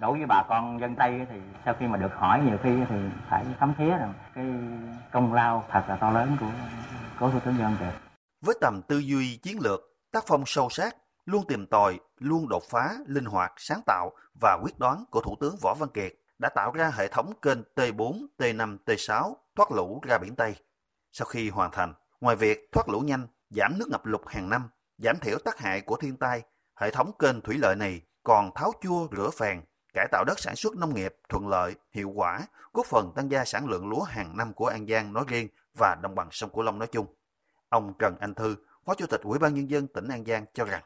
đối 0.00 0.18
với 0.18 0.26
bà 0.26 0.42
con 0.48 0.80
dân 0.80 0.96
tây 0.96 1.26
thì 1.30 1.40
sau 1.64 1.74
khi 1.80 1.86
mà 1.86 1.96
được 1.96 2.12
hỏi 2.14 2.42
nhiều 2.44 2.56
khi 2.62 2.70
thì 2.88 2.96
phải 3.30 3.44
thấm 3.58 3.74
thía 3.78 3.90
rằng 3.90 4.14
cái 4.34 4.44
công 5.12 5.34
lao 5.34 5.64
thật 5.70 5.82
là 5.88 5.96
to 5.96 6.10
lớn 6.10 6.36
của 6.40 6.50
cố 7.20 7.30
thủ 7.30 7.38
tướng 7.44 7.58
dân 7.58 7.76
kiệt 7.80 7.94
với 8.40 8.54
tầm 8.60 8.82
tư 8.88 8.98
duy 8.98 9.36
chiến 9.36 9.58
lược 9.60 9.80
tác 10.12 10.24
phong 10.26 10.42
sâu 10.46 10.68
sát 10.70 10.96
luôn 11.24 11.44
tìm 11.48 11.66
tòi 11.66 11.98
luôn 12.18 12.48
đột 12.48 12.62
phá 12.70 12.90
linh 13.06 13.24
hoạt 13.24 13.52
sáng 13.56 13.80
tạo 13.86 14.10
và 14.40 14.58
quyết 14.62 14.78
đoán 14.78 15.04
của 15.10 15.20
thủ 15.20 15.36
tướng 15.40 15.56
võ 15.62 15.74
văn 15.74 15.88
kiệt 15.94 16.12
đã 16.38 16.48
tạo 16.48 16.72
ra 16.72 16.90
hệ 16.94 17.08
thống 17.08 17.32
kênh 17.42 17.58
T4, 17.76 18.26
T5, 18.38 18.76
T6 18.86 19.34
thoát 19.56 19.72
lũ 19.72 20.00
ra 20.08 20.18
biển 20.18 20.36
Tây. 20.36 20.54
Sau 21.12 21.26
khi 21.26 21.50
hoàn 21.50 21.70
thành, 21.70 21.94
ngoài 22.20 22.36
việc 22.36 22.58
thoát 22.72 22.88
lũ 22.88 23.00
nhanh, 23.00 23.26
giảm 23.50 23.78
nước 23.78 23.88
ngập 23.90 24.06
lụt 24.06 24.20
hàng 24.26 24.48
năm, 24.48 24.68
giảm 24.98 25.18
thiểu 25.18 25.38
tác 25.44 25.58
hại 25.58 25.80
của 25.80 25.96
thiên 25.96 26.16
tai, 26.16 26.42
hệ 26.80 26.90
thống 26.90 27.12
kênh 27.18 27.40
thủy 27.40 27.56
lợi 27.58 27.76
này 27.76 28.02
còn 28.22 28.50
tháo 28.54 28.72
chua 28.82 29.08
rửa 29.16 29.30
phèn, 29.38 29.60
cải 29.98 30.08
tạo 30.08 30.24
đất 30.24 30.38
sản 30.38 30.56
xuất 30.56 30.76
nông 30.76 30.94
nghiệp 30.94 31.16
thuận 31.28 31.48
lợi, 31.48 31.74
hiệu 31.90 32.10
quả, 32.14 32.40
góp 32.72 32.86
phần 32.86 33.12
tăng 33.16 33.30
gia 33.30 33.44
sản 33.44 33.66
lượng 33.66 33.88
lúa 33.88 34.02
hàng 34.02 34.36
năm 34.36 34.52
của 34.52 34.66
An 34.66 34.86
Giang 34.86 35.12
nói 35.12 35.24
riêng 35.28 35.48
và 35.78 35.96
đồng 36.02 36.14
bằng 36.14 36.28
sông 36.30 36.50
Cửu 36.50 36.62
Long 36.62 36.78
nói 36.78 36.88
chung. 36.92 37.06
Ông 37.68 37.92
Trần 37.98 38.16
Anh 38.20 38.34
Thư, 38.34 38.56
Phó 38.86 38.94
Chủ 38.94 39.06
tịch 39.06 39.20
Ủy 39.22 39.38
ban 39.38 39.54
Nhân 39.54 39.70
dân 39.70 39.86
tỉnh 39.86 40.08
An 40.08 40.24
Giang 40.24 40.44
cho 40.54 40.64
rằng, 40.64 40.82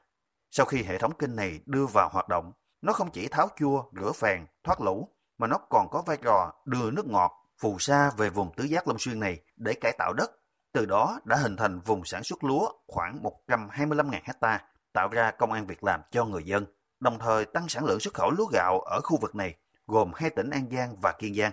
sau 0.50 0.66
khi 0.66 0.82
hệ 0.82 0.98
thống 0.98 1.12
kênh 1.14 1.36
này 1.36 1.60
đưa 1.66 1.86
vào 1.86 2.08
hoạt 2.12 2.28
động, 2.28 2.52
nó 2.82 2.92
không 2.92 3.10
chỉ 3.10 3.28
tháo 3.28 3.48
chua, 3.56 3.84
rửa 4.00 4.12
phèn, 4.12 4.46
thoát 4.64 4.80
lũ, 4.80 5.08
mà 5.38 5.46
nó 5.46 5.58
còn 5.70 5.88
có 5.90 6.02
vai 6.06 6.16
trò 6.16 6.52
đưa 6.64 6.90
nước 6.90 7.06
ngọt, 7.06 7.32
phù 7.58 7.78
sa 7.78 8.10
về 8.16 8.30
vùng 8.30 8.54
tứ 8.56 8.64
giác 8.64 8.88
Long 8.88 8.98
Xuyên 8.98 9.20
này 9.20 9.40
để 9.56 9.74
cải 9.80 9.92
tạo 9.98 10.12
đất. 10.12 10.30
Từ 10.72 10.86
đó 10.86 11.20
đã 11.24 11.36
hình 11.36 11.56
thành 11.56 11.80
vùng 11.80 12.04
sản 12.04 12.22
xuất 12.24 12.44
lúa 12.44 12.68
khoảng 12.86 13.22
125.000 13.48 14.20
hecta, 14.24 14.64
tạo 14.92 15.08
ra 15.08 15.30
công 15.30 15.52
an 15.52 15.66
việc 15.66 15.84
làm 15.84 16.00
cho 16.10 16.24
người 16.24 16.44
dân 16.44 16.66
đồng 17.02 17.18
thời 17.18 17.44
tăng 17.44 17.68
sản 17.68 17.84
lượng 17.84 18.00
xuất 18.00 18.14
khẩu 18.14 18.30
lúa 18.30 18.46
gạo 18.52 18.80
ở 18.80 19.00
khu 19.00 19.18
vực 19.20 19.34
này, 19.34 19.54
gồm 19.86 20.10
hai 20.14 20.30
tỉnh 20.30 20.50
An 20.50 20.70
Giang 20.70 20.96
và 21.02 21.12
Kiên 21.12 21.34
Giang. 21.34 21.52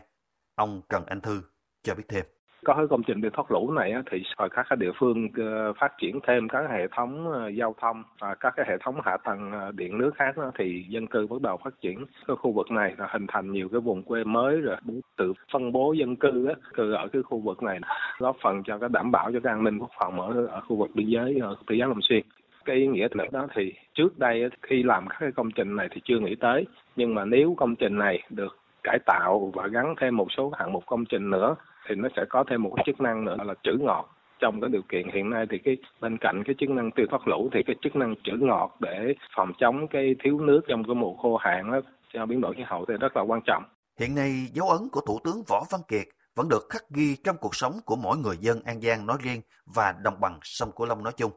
Ông 0.55 0.81
Trần 0.89 1.03
Anh 1.05 1.21
Thư 1.21 1.41
cho 1.83 1.95
biết 1.95 2.03
thêm 2.09 2.25
có 2.65 2.73
cái 2.73 2.87
công 2.89 3.03
trình 3.03 3.21
điện 3.21 3.31
thoát 3.33 3.51
lũ 3.51 3.71
này 3.71 3.93
thì 4.11 4.23
các 4.37 4.65
cái 4.69 4.77
địa 4.77 4.91
phương 4.99 5.27
ờ, 5.37 5.73
phát 5.73 5.91
triển 6.01 6.19
thêm 6.27 6.47
các 6.47 6.69
hệ 6.69 6.87
thống 6.95 7.31
ờ, 7.31 7.49
giao 7.49 7.75
thông 7.81 8.03
và 8.19 8.35
các 8.35 8.53
cái 8.57 8.65
hệ 8.69 8.77
thống 8.83 8.95
hạ 9.03 9.17
tầng 9.23 9.51
ờ, 9.51 9.71
điện 9.71 9.97
nước 9.97 10.11
khác 10.15 10.35
thì 10.57 10.85
dân 10.89 11.07
cư 11.07 11.27
bắt 11.27 11.41
đầu 11.41 11.57
phát 11.63 11.73
triển 11.81 12.05
cái 12.27 12.35
khu 12.35 12.51
vực 12.51 12.71
này 12.71 12.95
là 12.97 13.07
hình 13.11 13.25
thành 13.27 13.51
nhiều 13.51 13.69
cái 13.71 13.81
vùng 13.81 14.03
quê 14.03 14.23
mới 14.23 14.61
rồi 14.61 14.75
tự 15.17 15.33
phân 15.53 15.71
bố 15.71 15.93
dân 15.93 16.15
cư 16.15 16.47
cư 16.73 16.93
ở 16.93 17.07
cái 17.13 17.21
khu 17.23 17.39
vực 17.39 17.63
này 17.63 17.79
góp 18.17 18.37
phần 18.43 18.63
cho 18.63 18.77
cái 18.77 18.89
đảm 18.89 19.11
bảo 19.11 19.31
cho 19.33 19.39
cái 19.43 19.53
an 19.53 19.63
ninh 19.63 19.79
quốc 19.79 19.91
phòng 19.99 20.21
ở, 20.21 20.45
ở 20.45 20.61
khu 20.67 20.75
vực 20.75 20.89
biên 20.93 21.07
giới 21.07 21.39
ở 21.41 21.55
tứ 21.67 21.75
giác 21.75 21.89
long 21.89 22.01
xuyên 22.01 22.23
cái 22.69 22.77
ý 22.77 22.87
nghĩa 22.87 23.07
nữa 23.11 23.25
đó 23.31 23.47
thì 23.55 23.73
trước 23.93 24.19
đây 24.19 24.49
khi 24.61 24.83
làm 24.83 25.07
các 25.07 25.17
cái 25.19 25.31
công 25.31 25.51
trình 25.51 25.75
này 25.75 25.87
thì 25.91 26.01
chưa 26.05 26.19
nghĩ 26.19 26.35
tới 26.35 26.65
nhưng 26.95 27.15
mà 27.15 27.25
nếu 27.25 27.55
công 27.57 27.75
trình 27.75 27.97
này 27.97 28.23
được 28.29 28.57
cải 28.83 28.99
tạo 29.05 29.51
và 29.55 29.67
gắn 29.67 29.95
thêm 30.01 30.17
một 30.17 30.27
số 30.37 30.51
hạng 30.57 30.73
mục 30.73 30.83
công 30.85 31.05
trình 31.05 31.29
nữa 31.29 31.55
thì 31.87 31.95
nó 31.95 32.09
sẽ 32.15 32.25
có 32.29 32.43
thêm 32.49 32.63
một 32.63 32.73
cái 32.75 32.83
chức 32.87 33.01
năng 33.01 33.25
nữa 33.25 33.37
là 33.45 33.53
trữ 33.63 33.71
ngọt 33.79 34.15
trong 34.39 34.61
cái 34.61 34.69
điều 34.69 34.81
kiện 34.89 35.09
hiện 35.13 35.29
nay 35.29 35.45
thì 35.49 35.57
cái 35.57 35.77
bên 36.01 36.17
cạnh 36.17 36.43
cái 36.45 36.55
chức 36.59 36.69
năng 36.69 36.91
tiêu 36.91 37.05
thoát 37.09 37.27
lũ 37.27 37.49
thì 37.53 37.59
cái 37.67 37.75
chức 37.81 37.95
năng 37.95 38.15
trữ 38.23 38.33
ngọt 38.39 38.77
để 38.79 39.13
phòng 39.35 39.51
chống 39.59 39.87
cái 39.87 40.15
thiếu 40.23 40.39
nước 40.39 40.61
trong 40.67 40.83
cái 40.83 40.95
mùa 40.95 41.13
khô 41.13 41.37
hạn 41.37 41.71
đó, 41.71 41.79
do 42.13 42.25
biến 42.25 42.41
đổi 42.41 42.53
khí 42.55 42.63
hậu 42.65 42.85
thì 42.87 42.93
rất 42.99 43.17
là 43.17 43.21
quan 43.21 43.41
trọng. 43.45 43.63
Hiện 43.99 44.15
nay 44.15 44.31
dấu 44.53 44.69
ấn 44.69 44.89
của 44.91 45.01
Thủ 45.07 45.19
tướng 45.23 45.43
Võ 45.47 45.63
Văn 45.71 45.81
Kiệt 45.87 46.07
vẫn 46.35 46.49
được 46.49 46.63
khắc 46.69 46.81
ghi 46.89 47.15
trong 47.23 47.35
cuộc 47.41 47.55
sống 47.55 47.73
của 47.85 47.95
mỗi 47.95 48.17
người 48.17 48.37
dân 48.39 48.61
An 48.65 48.81
Giang 48.81 49.05
nói 49.05 49.17
riêng 49.23 49.41
và 49.75 49.93
đồng 50.03 50.19
bằng 50.21 50.39
sông 50.41 50.69
Cửu 50.75 50.87
Long 50.87 51.03
nói 51.03 51.13
chung. 51.17 51.31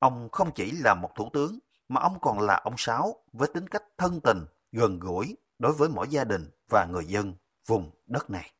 Ông 0.00 0.28
không 0.32 0.50
chỉ 0.54 0.70
là 0.70 0.94
một 0.94 1.10
thủ 1.14 1.28
tướng, 1.32 1.58
mà 1.88 2.00
ông 2.00 2.18
còn 2.20 2.40
là 2.40 2.60
ông 2.64 2.74
Sáu 2.76 3.14
với 3.32 3.48
tính 3.54 3.68
cách 3.68 3.82
thân 3.98 4.20
tình, 4.20 4.38
gần 4.72 4.98
gũi 5.00 5.36
đối 5.58 5.72
với 5.72 5.88
mỗi 5.88 6.08
gia 6.08 6.24
đình 6.24 6.50
và 6.70 6.86
người 6.86 7.04
dân 7.04 7.34
vùng 7.66 7.90
đất 8.06 8.30
này. 8.30 8.50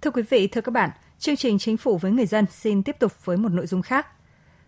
Thưa 0.00 0.10
quý 0.10 0.22
vị, 0.22 0.46
thưa 0.46 0.60
các 0.60 0.72
bạn, 0.72 0.90
chương 1.18 1.36
trình 1.36 1.58
Chính 1.58 1.76
phủ 1.76 1.98
với 1.98 2.12
người 2.12 2.26
dân 2.26 2.46
xin 2.50 2.82
tiếp 2.82 2.96
tục 2.98 3.24
với 3.24 3.36
một 3.36 3.52
nội 3.52 3.66
dung 3.66 3.82
khác. 3.82 4.06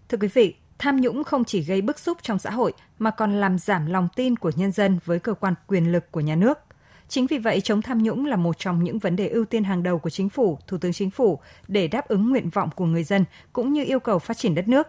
Thưa 0.08 0.18
quý 0.20 0.28
vị, 0.28 0.56
tham 0.80 1.00
nhũng 1.00 1.24
không 1.24 1.44
chỉ 1.44 1.60
gây 1.62 1.82
bức 1.82 1.98
xúc 1.98 2.18
trong 2.22 2.38
xã 2.38 2.50
hội 2.50 2.72
mà 2.98 3.10
còn 3.10 3.40
làm 3.40 3.58
giảm 3.58 3.86
lòng 3.86 4.08
tin 4.16 4.36
của 4.36 4.52
nhân 4.56 4.72
dân 4.72 4.98
với 5.04 5.18
cơ 5.18 5.34
quan 5.34 5.54
quyền 5.66 5.92
lực 5.92 6.10
của 6.10 6.20
nhà 6.20 6.36
nước. 6.36 6.58
Chính 7.08 7.26
vì 7.26 7.38
vậy, 7.38 7.60
chống 7.60 7.82
tham 7.82 8.02
nhũng 8.02 8.26
là 8.26 8.36
một 8.36 8.58
trong 8.58 8.84
những 8.84 8.98
vấn 8.98 9.16
đề 9.16 9.28
ưu 9.28 9.44
tiên 9.44 9.64
hàng 9.64 9.82
đầu 9.82 9.98
của 9.98 10.10
chính 10.10 10.28
phủ, 10.28 10.58
Thủ 10.66 10.78
tướng 10.78 10.92
Chính 10.92 11.10
phủ 11.10 11.40
để 11.68 11.88
đáp 11.88 12.08
ứng 12.08 12.30
nguyện 12.30 12.48
vọng 12.48 12.70
của 12.76 12.84
người 12.84 13.04
dân 13.04 13.24
cũng 13.52 13.72
như 13.72 13.84
yêu 13.84 14.00
cầu 14.00 14.18
phát 14.18 14.38
triển 14.38 14.54
đất 14.54 14.68
nước. 14.68 14.86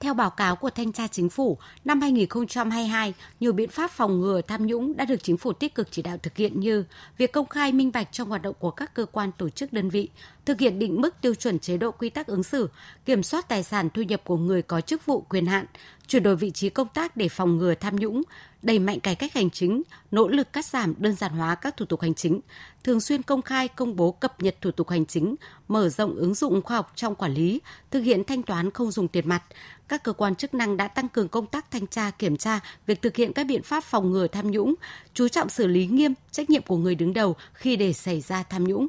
Theo 0.00 0.14
báo 0.14 0.30
cáo 0.30 0.56
của 0.56 0.70
Thanh 0.70 0.92
tra 0.92 1.06
Chính 1.06 1.28
phủ, 1.28 1.58
năm 1.84 2.00
2022, 2.00 3.14
nhiều 3.40 3.52
biện 3.52 3.70
pháp 3.70 3.90
phòng 3.90 4.20
ngừa 4.20 4.40
tham 4.40 4.66
nhũng 4.66 4.96
đã 4.96 5.04
được 5.04 5.22
chính 5.22 5.36
phủ 5.36 5.52
tích 5.52 5.74
cực 5.74 5.88
chỉ 5.90 6.02
đạo 6.02 6.16
thực 6.22 6.36
hiện 6.36 6.60
như 6.60 6.84
việc 7.18 7.32
công 7.32 7.48
khai 7.48 7.72
minh 7.72 7.90
bạch 7.94 8.12
trong 8.12 8.28
hoạt 8.28 8.42
động 8.42 8.54
của 8.58 8.70
các 8.70 8.94
cơ 8.94 9.06
quan 9.06 9.32
tổ 9.38 9.48
chức 9.48 9.72
đơn 9.72 9.90
vị, 9.90 10.08
thực 10.44 10.60
hiện 10.60 10.78
định 10.78 11.00
mức 11.00 11.20
tiêu 11.20 11.34
chuẩn 11.34 11.58
chế 11.58 11.76
độ 11.76 11.90
quy 11.90 12.10
tắc 12.10 12.26
ứng 12.26 12.42
xử, 12.42 12.68
kiểm 13.04 13.22
soát 13.22 13.48
tài 13.48 13.62
sản 13.62 13.90
thu 13.90 14.02
nhập 14.02 14.20
của 14.24 14.36
người 14.36 14.62
có 14.62 14.80
chức 14.80 15.06
vụ 15.06 15.20
quyền 15.20 15.46
hạn, 15.46 15.66
chuyển 16.08 16.22
đổi 16.22 16.36
vị 16.36 16.50
trí 16.50 16.68
công 16.70 16.88
tác 16.88 17.16
để 17.16 17.28
phòng 17.28 17.58
ngừa 17.58 17.74
tham 17.74 17.96
nhũng, 17.96 18.22
đẩy 18.62 18.78
mạnh 18.78 19.00
cải 19.00 19.14
cách 19.14 19.34
hành 19.34 19.50
chính, 19.50 19.82
nỗ 20.10 20.28
lực 20.28 20.52
cắt 20.52 20.66
giảm 20.66 20.94
đơn 20.98 21.14
giản 21.14 21.32
hóa 21.32 21.54
các 21.54 21.76
thủ 21.76 21.86
tục 21.86 22.00
hành 22.00 22.14
chính, 22.14 22.40
thường 22.84 23.00
xuyên 23.00 23.22
công 23.22 23.42
khai 23.42 23.68
công 23.68 23.96
bố 23.96 24.12
cập 24.12 24.42
nhật 24.42 24.56
thủ 24.60 24.70
tục 24.70 24.88
hành 24.88 25.06
chính, 25.06 25.34
mở 25.68 25.88
rộng 25.88 26.14
ứng 26.16 26.34
dụng 26.34 26.62
khoa 26.62 26.76
học 26.76 26.92
trong 26.94 27.14
quản 27.14 27.34
lý, 27.34 27.60
thực 27.90 28.00
hiện 28.00 28.24
thanh 28.24 28.42
toán 28.42 28.70
không 28.70 28.90
dùng 28.90 29.08
tiền 29.08 29.28
mặt. 29.28 29.42
Các 29.88 30.04
cơ 30.04 30.12
quan 30.12 30.34
chức 30.34 30.54
năng 30.54 30.76
đã 30.76 30.88
tăng 30.88 31.08
cường 31.08 31.28
công 31.28 31.46
tác 31.46 31.70
thanh 31.70 31.86
tra 31.86 32.10
kiểm 32.10 32.36
tra 32.36 32.60
việc 32.86 33.02
thực 33.02 33.16
hiện 33.16 33.32
các 33.32 33.44
biện 33.44 33.62
pháp 33.62 33.84
phòng 33.84 34.10
ngừa 34.10 34.26
tham 34.26 34.50
nhũng, 34.50 34.74
chú 35.14 35.28
trọng 35.28 35.48
xử 35.48 35.66
lý 35.66 35.86
nghiêm 35.86 36.14
trách 36.30 36.50
nhiệm 36.50 36.62
của 36.62 36.76
người 36.76 36.94
đứng 36.94 37.12
đầu 37.12 37.36
khi 37.52 37.76
để 37.76 37.92
xảy 37.92 38.20
ra 38.20 38.42
tham 38.42 38.64
nhũng. 38.64 38.86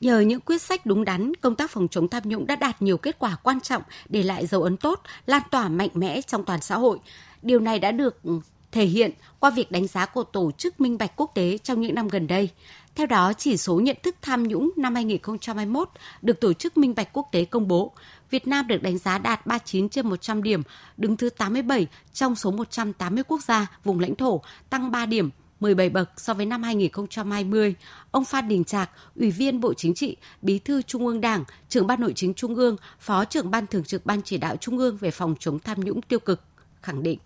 Nhờ 0.00 0.20
những 0.20 0.40
quyết 0.40 0.62
sách 0.62 0.86
đúng 0.86 1.04
đắn, 1.04 1.34
công 1.34 1.56
tác 1.56 1.70
phòng 1.70 1.88
chống 1.88 2.08
tham 2.08 2.22
nhũng 2.26 2.46
đã 2.46 2.56
đạt 2.56 2.82
nhiều 2.82 2.98
kết 2.98 3.18
quả 3.18 3.36
quan 3.42 3.60
trọng, 3.60 3.82
để 4.08 4.22
lại 4.22 4.46
dấu 4.46 4.62
ấn 4.62 4.76
tốt, 4.76 5.02
lan 5.26 5.42
tỏa 5.50 5.68
mạnh 5.68 5.90
mẽ 5.94 6.22
trong 6.22 6.44
toàn 6.44 6.60
xã 6.60 6.76
hội. 6.76 6.98
Điều 7.42 7.60
này 7.60 7.78
đã 7.78 7.92
được 7.92 8.22
ừ, 8.22 8.40
thể 8.72 8.84
hiện 8.84 9.10
qua 9.40 9.50
việc 9.50 9.70
đánh 9.70 9.86
giá 9.86 10.06
của 10.06 10.22
Tổ 10.22 10.50
chức 10.52 10.80
Minh 10.80 10.98
bạch 10.98 11.16
Quốc 11.16 11.30
tế 11.34 11.58
trong 11.58 11.80
những 11.80 11.94
năm 11.94 12.08
gần 12.08 12.26
đây. 12.26 12.50
Theo 12.94 13.06
đó, 13.06 13.32
chỉ 13.32 13.56
số 13.56 13.80
nhận 13.80 13.96
thức 14.02 14.16
tham 14.22 14.48
nhũng 14.48 14.70
năm 14.76 14.94
2021 14.94 15.88
được 16.22 16.40
Tổ 16.40 16.52
chức 16.52 16.76
Minh 16.76 16.94
bạch 16.94 17.08
Quốc 17.12 17.28
tế 17.32 17.44
công 17.44 17.68
bố. 17.68 17.92
Việt 18.30 18.46
Nam 18.46 18.66
được 18.66 18.82
đánh 18.82 18.98
giá 18.98 19.18
đạt 19.18 19.46
39 19.46 19.88
trên 19.88 20.08
100 20.08 20.42
điểm, 20.42 20.62
đứng 20.96 21.16
thứ 21.16 21.30
87 21.30 21.86
trong 22.12 22.34
số 22.34 22.50
180 22.50 23.24
quốc 23.28 23.42
gia, 23.42 23.66
vùng 23.84 24.00
lãnh 24.00 24.14
thổ, 24.14 24.42
tăng 24.70 24.90
3 24.90 25.06
điểm, 25.06 25.30
17 25.60 25.88
bậc 25.88 26.10
so 26.16 26.34
với 26.34 26.46
năm 26.46 26.62
2020. 26.62 27.74
Ông 28.10 28.24
Phan 28.24 28.48
Đình 28.48 28.64
Trạc, 28.64 28.90
Ủy 29.16 29.30
viên 29.30 29.60
Bộ 29.60 29.74
Chính 29.74 29.94
trị, 29.94 30.16
Bí 30.42 30.58
thư 30.58 30.82
Trung 30.82 31.06
ương 31.06 31.20
Đảng, 31.20 31.44
trưởng 31.68 31.86
Ban 31.86 32.00
Nội 32.00 32.12
chính 32.16 32.34
Trung 32.34 32.54
ương, 32.54 32.76
Phó 32.98 33.24
trưởng 33.24 33.50
Ban 33.50 33.66
Thường 33.66 33.84
trực 33.84 34.06
Ban 34.06 34.22
Chỉ 34.22 34.38
đạo 34.38 34.56
Trung 34.56 34.78
ương 34.78 34.96
về 34.96 35.10
phòng 35.10 35.34
chống 35.38 35.58
tham 35.58 35.80
nhũng 35.80 36.02
tiêu 36.02 36.18
cực, 36.18 36.40
khẳng 36.82 37.02
định. 37.02 37.18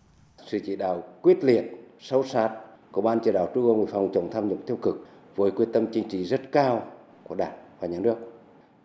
Sự 0.46 0.58
chỉ 0.66 0.76
đạo 0.76 1.02
quyết 1.22 1.44
liệt, 1.44 1.64
sâu 2.00 2.24
sát 2.24 2.50
của 2.92 3.00
Ban 3.00 3.18
Chỉ 3.24 3.32
đạo 3.32 3.48
Trung 3.54 3.64
ương 3.64 3.86
về 3.86 3.92
phòng 3.92 4.10
chống 4.14 4.30
tham 4.32 4.48
nhũng 4.48 4.62
tiêu 4.66 4.76
cực 4.76 5.06
với 5.36 5.50
quyết 5.50 5.68
tâm 5.72 5.86
chính 5.92 6.08
trị 6.08 6.24
rất 6.24 6.52
cao 6.52 6.86
của 7.22 7.34
Đảng 7.34 7.56
và 7.80 7.88
Nhà 7.88 7.98
nước. 7.98 8.16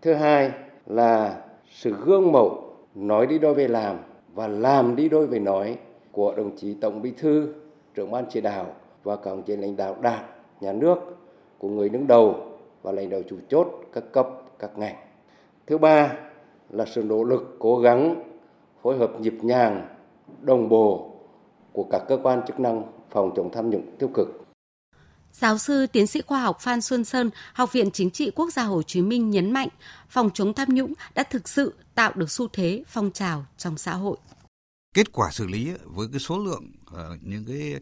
Thứ 0.01 0.13
hai 0.13 0.51
là 0.85 1.41
sự 1.71 1.95
gương 2.05 2.31
mẫu 2.31 2.75
nói 2.95 3.27
đi 3.27 3.39
đôi 3.39 3.53
về 3.53 3.67
làm 3.67 3.97
và 4.33 4.47
làm 4.47 4.95
đi 4.95 5.09
đôi 5.09 5.27
về 5.27 5.39
nói 5.39 5.77
của 6.11 6.35
đồng 6.35 6.57
chí 6.57 6.73
Tổng 6.73 7.01
Bí 7.01 7.11
thư, 7.17 7.53
trưởng 7.95 8.11
ban 8.11 8.25
chỉ 8.29 8.41
đạo 8.41 8.75
và 9.05 9.15
các 9.15 9.31
đồng 9.31 9.43
chí 9.43 9.55
lãnh 9.55 9.75
đạo 9.75 9.97
Đảng, 10.01 10.25
Nhà 10.61 10.73
nước 10.73 10.97
của 11.57 11.69
người 11.69 11.89
đứng 11.89 12.07
đầu 12.07 12.57
và 12.81 12.91
lãnh 12.91 13.09
đạo 13.09 13.21
chủ 13.29 13.37
chốt 13.49 13.67
các 13.93 14.03
cấp, 14.13 14.27
các 14.59 14.77
ngành. 14.77 14.95
Thứ 15.67 15.77
ba 15.77 16.13
là 16.69 16.85
sự 16.85 17.03
nỗ 17.03 17.23
lực 17.23 17.55
cố 17.59 17.79
gắng 17.79 18.23
phối 18.81 18.97
hợp 18.97 19.11
nhịp 19.19 19.33
nhàng, 19.41 19.87
đồng 20.41 20.69
bộ 20.69 21.11
của 21.73 21.85
các 21.91 22.01
cơ 22.07 22.17
quan 22.23 22.41
chức 22.47 22.59
năng 22.59 22.83
phòng 23.09 23.31
chống 23.35 23.49
tham 23.51 23.69
nhũng 23.69 23.97
tiêu 23.99 24.09
cực 24.13 24.27
Giáo 25.31 25.57
sư 25.57 25.87
tiến 25.87 26.07
sĩ 26.07 26.21
khoa 26.21 26.39
học 26.39 26.57
Phan 26.59 26.81
Xuân 26.81 27.05
Sơn, 27.05 27.29
Học 27.53 27.73
viện 27.73 27.91
Chính 27.91 28.11
trị 28.11 28.31
Quốc 28.35 28.53
gia 28.53 28.63
Hồ 28.63 28.81
Chí 28.83 29.01
Minh 29.01 29.29
nhấn 29.29 29.51
mạnh, 29.51 29.67
phòng 30.09 30.29
chống 30.33 30.53
tham 30.53 30.67
nhũng 30.71 30.93
đã 31.15 31.23
thực 31.23 31.49
sự 31.49 31.73
tạo 31.95 32.11
được 32.15 32.31
xu 32.31 32.47
thế 32.53 32.83
phong 32.87 33.11
trào 33.11 33.45
trong 33.57 33.77
xã 33.77 33.93
hội. 33.93 34.17
Kết 34.93 35.11
quả 35.11 35.31
xử 35.31 35.47
lý 35.47 35.71
với 35.83 36.07
cái 36.11 36.19
số 36.19 36.39
lượng 36.39 36.71
uh, 36.93 37.23
những 37.23 37.45
cái 37.45 37.73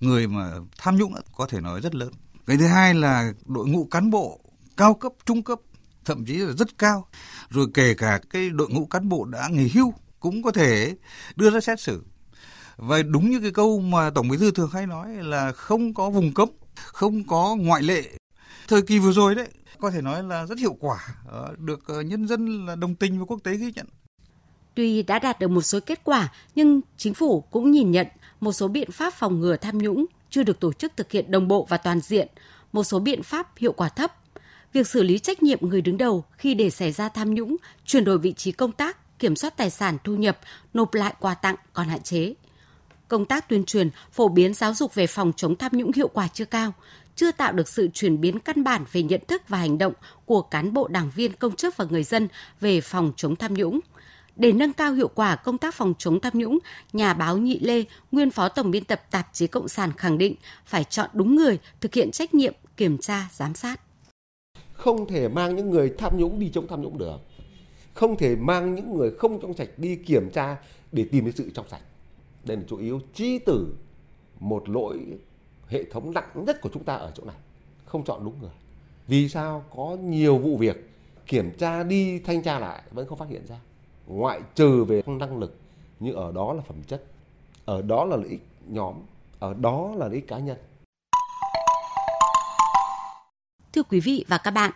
người 0.00 0.26
mà 0.26 0.52
tham 0.78 0.96
nhũng 0.96 1.14
có 1.36 1.46
thể 1.46 1.60
nói 1.60 1.80
rất 1.80 1.94
lớn. 1.94 2.12
Cái 2.46 2.56
thứ 2.56 2.66
hai 2.66 2.94
là 2.94 3.32
đội 3.46 3.66
ngũ 3.66 3.84
cán 3.84 4.10
bộ 4.10 4.40
cao 4.76 4.94
cấp, 4.94 5.12
trung 5.26 5.42
cấp, 5.42 5.58
thậm 6.04 6.24
chí 6.24 6.34
là 6.34 6.52
rất 6.52 6.78
cao. 6.78 7.08
Rồi 7.50 7.66
kể 7.74 7.94
cả 7.94 8.20
cái 8.30 8.50
đội 8.50 8.68
ngũ 8.70 8.86
cán 8.86 9.08
bộ 9.08 9.24
đã 9.24 9.48
nghỉ 9.48 9.68
hưu 9.68 9.92
cũng 10.20 10.42
có 10.42 10.50
thể 10.50 10.96
đưa 11.36 11.50
ra 11.50 11.60
xét 11.60 11.80
xử. 11.80 12.02
Và 12.76 13.02
đúng 13.02 13.30
như 13.30 13.40
cái 13.40 13.50
câu 13.50 13.80
mà 13.80 14.10
Tổng 14.10 14.28
Bí 14.28 14.36
thư 14.36 14.50
thường 14.50 14.70
hay 14.72 14.86
nói 14.86 15.14
là 15.14 15.52
không 15.52 15.94
có 15.94 16.10
vùng 16.10 16.34
cấm 16.34 16.48
không 16.84 17.26
có 17.26 17.56
ngoại 17.56 17.82
lệ. 17.82 18.02
Thời 18.68 18.82
kỳ 18.82 18.98
vừa 18.98 19.12
rồi 19.12 19.34
đấy, 19.34 19.48
có 19.78 19.90
thể 19.90 20.02
nói 20.02 20.22
là 20.22 20.46
rất 20.46 20.58
hiệu 20.58 20.76
quả, 20.80 20.98
ờ, 21.26 21.54
được 21.58 21.86
ờ, 21.86 22.00
nhân 22.00 22.28
dân 22.28 22.66
là 22.66 22.76
đồng 22.76 22.94
tình 22.94 23.18
và 23.18 23.24
quốc 23.24 23.40
tế 23.44 23.56
ghi 23.56 23.72
nhận. 23.72 23.86
Tuy 24.74 25.02
đã 25.02 25.18
đạt 25.18 25.38
được 25.38 25.48
một 25.48 25.62
số 25.62 25.78
kết 25.86 26.00
quả, 26.04 26.32
nhưng 26.54 26.80
chính 26.96 27.14
phủ 27.14 27.40
cũng 27.40 27.70
nhìn 27.70 27.90
nhận 27.90 28.06
một 28.40 28.52
số 28.52 28.68
biện 28.68 28.90
pháp 28.90 29.14
phòng 29.14 29.40
ngừa 29.40 29.56
tham 29.56 29.78
nhũng 29.78 30.06
chưa 30.30 30.42
được 30.42 30.60
tổ 30.60 30.72
chức 30.72 30.92
thực 30.96 31.10
hiện 31.10 31.30
đồng 31.30 31.48
bộ 31.48 31.66
và 31.68 31.76
toàn 31.76 32.00
diện, 32.00 32.28
một 32.72 32.84
số 32.84 32.98
biện 32.98 33.22
pháp 33.22 33.56
hiệu 33.56 33.72
quả 33.72 33.88
thấp. 33.88 34.12
Việc 34.72 34.86
xử 34.86 35.02
lý 35.02 35.18
trách 35.18 35.42
nhiệm 35.42 35.58
người 35.60 35.80
đứng 35.80 35.98
đầu 35.98 36.24
khi 36.36 36.54
để 36.54 36.70
xảy 36.70 36.92
ra 36.92 37.08
tham 37.08 37.34
nhũng, 37.34 37.56
chuyển 37.84 38.04
đổi 38.04 38.18
vị 38.18 38.32
trí 38.32 38.52
công 38.52 38.72
tác, 38.72 39.18
kiểm 39.18 39.36
soát 39.36 39.56
tài 39.56 39.70
sản 39.70 39.98
thu 40.04 40.16
nhập, 40.16 40.38
nộp 40.74 40.94
lại 40.94 41.14
quà 41.20 41.34
tặng 41.34 41.56
còn 41.72 41.88
hạn 41.88 42.02
chế 42.02 42.34
công 43.08 43.24
tác 43.24 43.48
tuyên 43.48 43.64
truyền, 43.64 43.90
phổ 44.12 44.28
biến 44.28 44.54
giáo 44.54 44.74
dục 44.74 44.94
về 44.94 45.06
phòng 45.06 45.32
chống 45.36 45.56
tham 45.56 45.72
nhũng 45.74 45.92
hiệu 45.92 46.08
quả 46.08 46.28
chưa 46.28 46.44
cao, 46.44 46.72
chưa 47.16 47.32
tạo 47.32 47.52
được 47.52 47.68
sự 47.68 47.88
chuyển 47.94 48.20
biến 48.20 48.38
căn 48.38 48.64
bản 48.64 48.84
về 48.92 49.02
nhận 49.02 49.20
thức 49.28 49.42
và 49.48 49.58
hành 49.58 49.78
động 49.78 49.92
của 50.24 50.42
cán 50.42 50.72
bộ 50.72 50.88
đảng 50.88 51.10
viên 51.14 51.32
công 51.32 51.56
chức 51.56 51.76
và 51.76 51.84
người 51.90 52.02
dân 52.02 52.28
về 52.60 52.80
phòng 52.80 53.12
chống 53.16 53.36
tham 53.36 53.54
nhũng. 53.54 53.80
Để 54.38 54.52
nâng 54.52 54.72
cao 54.72 54.92
hiệu 54.92 55.08
quả 55.14 55.36
công 55.36 55.58
tác 55.58 55.74
phòng 55.74 55.94
chống 55.98 56.20
tham 56.20 56.32
nhũng, 56.36 56.58
nhà 56.92 57.14
báo 57.14 57.38
Nhị 57.38 57.58
Lê, 57.58 57.84
nguyên 58.12 58.30
phó 58.30 58.48
tổng 58.48 58.70
biên 58.70 58.84
tập 58.84 59.02
tạp 59.10 59.28
chí 59.32 59.46
Cộng 59.46 59.68
sản 59.68 59.92
khẳng 59.96 60.18
định 60.18 60.34
phải 60.66 60.84
chọn 60.84 61.10
đúng 61.12 61.36
người 61.36 61.58
thực 61.80 61.94
hiện 61.94 62.10
trách 62.10 62.34
nhiệm 62.34 62.54
kiểm 62.76 62.98
tra, 62.98 63.28
giám 63.32 63.54
sát. 63.54 63.80
Không 64.72 65.06
thể 65.06 65.28
mang 65.28 65.56
những 65.56 65.70
người 65.70 65.94
tham 65.98 66.18
nhũng 66.18 66.40
đi 66.40 66.50
chống 66.54 66.66
tham 66.68 66.82
nhũng 66.82 66.98
được. 66.98 67.18
Không 67.94 68.16
thể 68.16 68.36
mang 68.36 68.74
những 68.74 68.96
người 68.96 69.10
không 69.18 69.40
trong 69.40 69.54
sạch 69.56 69.68
đi 69.76 69.96
kiểm 69.96 70.30
tra 70.30 70.56
để 70.92 71.04
tìm 71.12 71.24
cái 71.24 71.32
sự 71.36 71.50
trong 71.54 71.68
sạch 71.68 71.82
đây 72.48 72.56
là 72.56 72.62
chủ 72.68 72.76
yếu 72.76 73.00
chi 73.14 73.38
tử 73.38 73.74
một 74.40 74.68
lỗi 74.68 74.98
hệ 75.68 75.84
thống 75.84 76.12
nặng 76.12 76.30
nhất 76.34 76.60
của 76.60 76.70
chúng 76.72 76.84
ta 76.84 76.94
ở 76.94 77.12
chỗ 77.14 77.24
này 77.24 77.36
không 77.84 78.04
chọn 78.04 78.24
đúng 78.24 78.40
người 78.40 78.50
vì 79.06 79.28
sao 79.28 79.64
có 79.76 79.96
nhiều 80.02 80.38
vụ 80.38 80.56
việc 80.56 80.90
kiểm 81.26 81.50
tra 81.58 81.82
đi 81.82 82.18
thanh 82.18 82.42
tra 82.42 82.58
lại 82.58 82.82
vẫn 82.90 83.06
không 83.06 83.18
phát 83.18 83.28
hiện 83.28 83.46
ra 83.46 83.56
ngoại 84.08 84.40
trừ 84.54 84.84
về 84.84 85.02
năng 85.06 85.38
lực 85.38 85.56
nhưng 86.00 86.16
ở 86.16 86.32
đó 86.32 86.52
là 86.52 86.62
phẩm 86.68 86.82
chất 86.82 87.04
ở 87.64 87.82
đó 87.82 88.04
là 88.04 88.16
lợi 88.16 88.28
ích 88.28 88.46
nhóm 88.66 88.94
ở 89.38 89.54
đó 89.54 89.92
là 89.96 90.06
lợi 90.06 90.14
ích 90.14 90.28
cá 90.28 90.38
nhân 90.38 90.56
Thưa 93.72 93.82
quý 93.82 94.00
vị 94.00 94.24
và 94.28 94.38
các 94.38 94.50
bạn, 94.50 94.72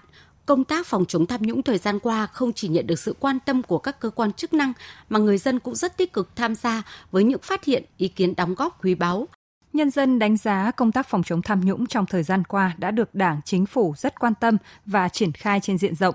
công 0.47 0.65
tác 0.65 0.87
phòng 0.87 1.05
chống 1.05 1.27
tham 1.27 1.43
nhũng 1.43 1.63
thời 1.63 1.79
gian 1.79 1.99
qua 1.99 2.27
không 2.27 2.53
chỉ 2.53 2.69
nhận 2.69 2.87
được 2.87 2.99
sự 2.99 3.15
quan 3.21 3.39
tâm 3.41 3.63
của 3.63 3.79
các 3.79 4.01
cơ 4.01 4.11
quan 4.11 4.33
chức 4.33 4.55
năng 4.55 4.73
mà 5.09 5.19
người 5.19 5.39
dân 5.39 5.59
cũng 5.59 5.75
rất 5.75 5.97
tích 5.97 6.13
cực 6.13 6.37
tham 6.37 6.55
gia 6.55 6.83
với 7.11 7.25
những 7.25 7.41
phát 7.43 7.65
hiện, 7.65 7.85
ý 7.97 8.09
kiến 8.09 8.35
đóng 8.37 8.55
góp 8.55 8.85
quý 8.85 8.95
báu. 8.95 9.29
Nhân 9.73 9.91
dân 9.91 10.19
đánh 10.19 10.37
giá 10.37 10.71
công 10.71 10.93
tác 10.93 11.09
phòng 11.09 11.23
chống 11.23 11.43
tham 11.43 11.61
nhũng 11.61 11.87
trong 11.87 12.07
thời 12.07 12.23
gian 12.23 12.45
qua 12.45 12.75
đã 12.79 12.91
được 12.91 13.15
Đảng, 13.15 13.41
Chính 13.45 13.67
phủ 13.67 13.95
rất 13.97 14.21
quan 14.21 14.35
tâm 14.41 14.57
và 14.87 15.09
triển 15.09 15.33
khai 15.33 15.61
trên 15.61 15.79
diện 15.79 15.95
rộng. 15.95 16.15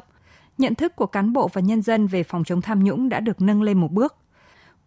Nhận 0.58 0.76
thức 0.76 0.96
của 0.96 1.06
cán 1.06 1.34
bộ 1.34 1.48
và 1.54 1.62
nhân 1.62 1.82
dân 1.82 2.08
về 2.08 2.24
phòng 2.24 2.44
chống 2.44 2.62
tham 2.62 2.84
nhũng 2.84 3.10
đã 3.10 3.20
được 3.20 3.42
nâng 3.42 3.62
lên 3.62 3.78
một 3.78 3.92
bước 3.92 4.16